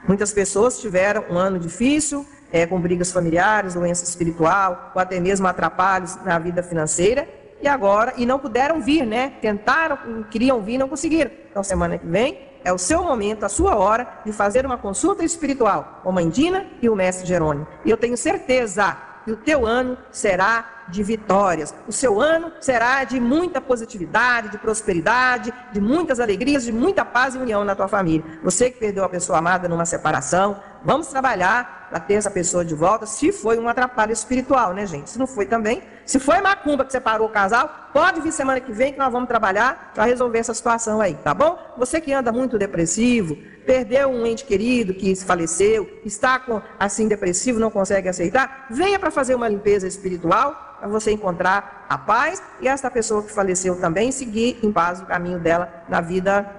[0.08, 5.46] Muitas pessoas tiveram um ano difícil, é, com brigas familiares, doença espiritual, ou até mesmo
[5.46, 7.28] atrapalhos na vida financeira,
[7.62, 9.34] e agora, e não puderam vir, né?
[9.42, 11.30] Tentaram, queriam vir, não conseguiram.
[11.52, 15.24] Então, semana que vem, é o seu momento, a sua hora de fazer uma consulta
[15.24, 17.68] espiritual com a Mãe Dina e o Mestre Jerônimo.
[17.86, 21.74] E eu tenho certeza que o teu ano será de vitórias.
[21.88, 27.36] O seu ano será de muita positividade, de prosperidade, de muitas alegrias, de muita paz
[27.36, 28.26] e união na tua família.
[28.44, 32.76] Você que perdeu a pessoa amada numa separação, vamos trabalhar para ter essa pessoa de
[32.76, 35.10] volta, se foi um atrapalho espiritual, né, gente?
[35.10, 38.72] Se não foi também, se foi macumba que separou o casal, pode vir semana que
[38.72, 41.58] vem que nós vamos trabalhar para resolver essa situação aí, tá bom?
[41.78, 43.36] Você que anda muito depressivo,
[43.66, 49.10] perdeu um ente querido que faleceu, está com assim depressivo, não consegue aceitar, venha para
[49.10, 54.12] fazer uma limpeza espiritual para você encontrar a paz e esta pessoa que faleceu também
[54.12, 56.50] seguir em paz o caminho dela na vida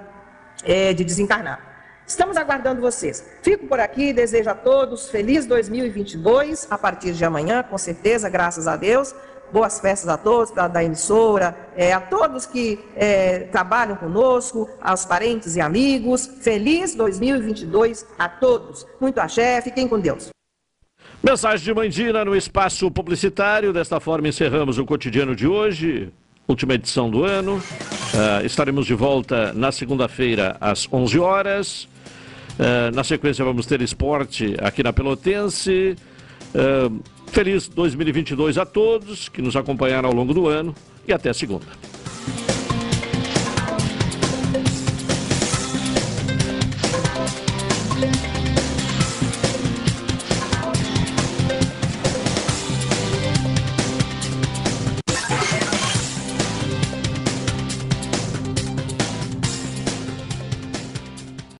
[0.65, 1.71] é, de desencarnar.
[2.07, 3.25] Estamos aguardando vocês.
[3.41, 8.67] Fico por aqui, desejo a todos feliz 2022, a partir de amanhã, com certeza, graças
[8.67, 9.15] a Deus.
[9.53, 15.05] Boas festas a todos, da, da emissora, é, a todos que é, trabalham conosco, aos
[15.05, 16.27] parentes e amigos.
[16.27, 18.87] Feliz 2022 a todos.
[19.01, 20.31] Muito axé, fiquem com Deus.
[21.23, 23.75] Mensagem de Mandina no espaço publicitário.
[23.75, 26.09] Desta forma encerramos o cotidiano de hoje,
[26.49, 27.57] última edição do ano.
[27.59, 31.85] Uh, estaremos de volta na segunda-feira às 11 horas.
[31.85, 35.95] Uh, na sequência vamos ter esporte aqui na Pelotense.
[36.55, 40.75] Uh, feliz 2022 a todos que nos acompanharam ao longo do ano
[41.07, 41.67] e até segunda.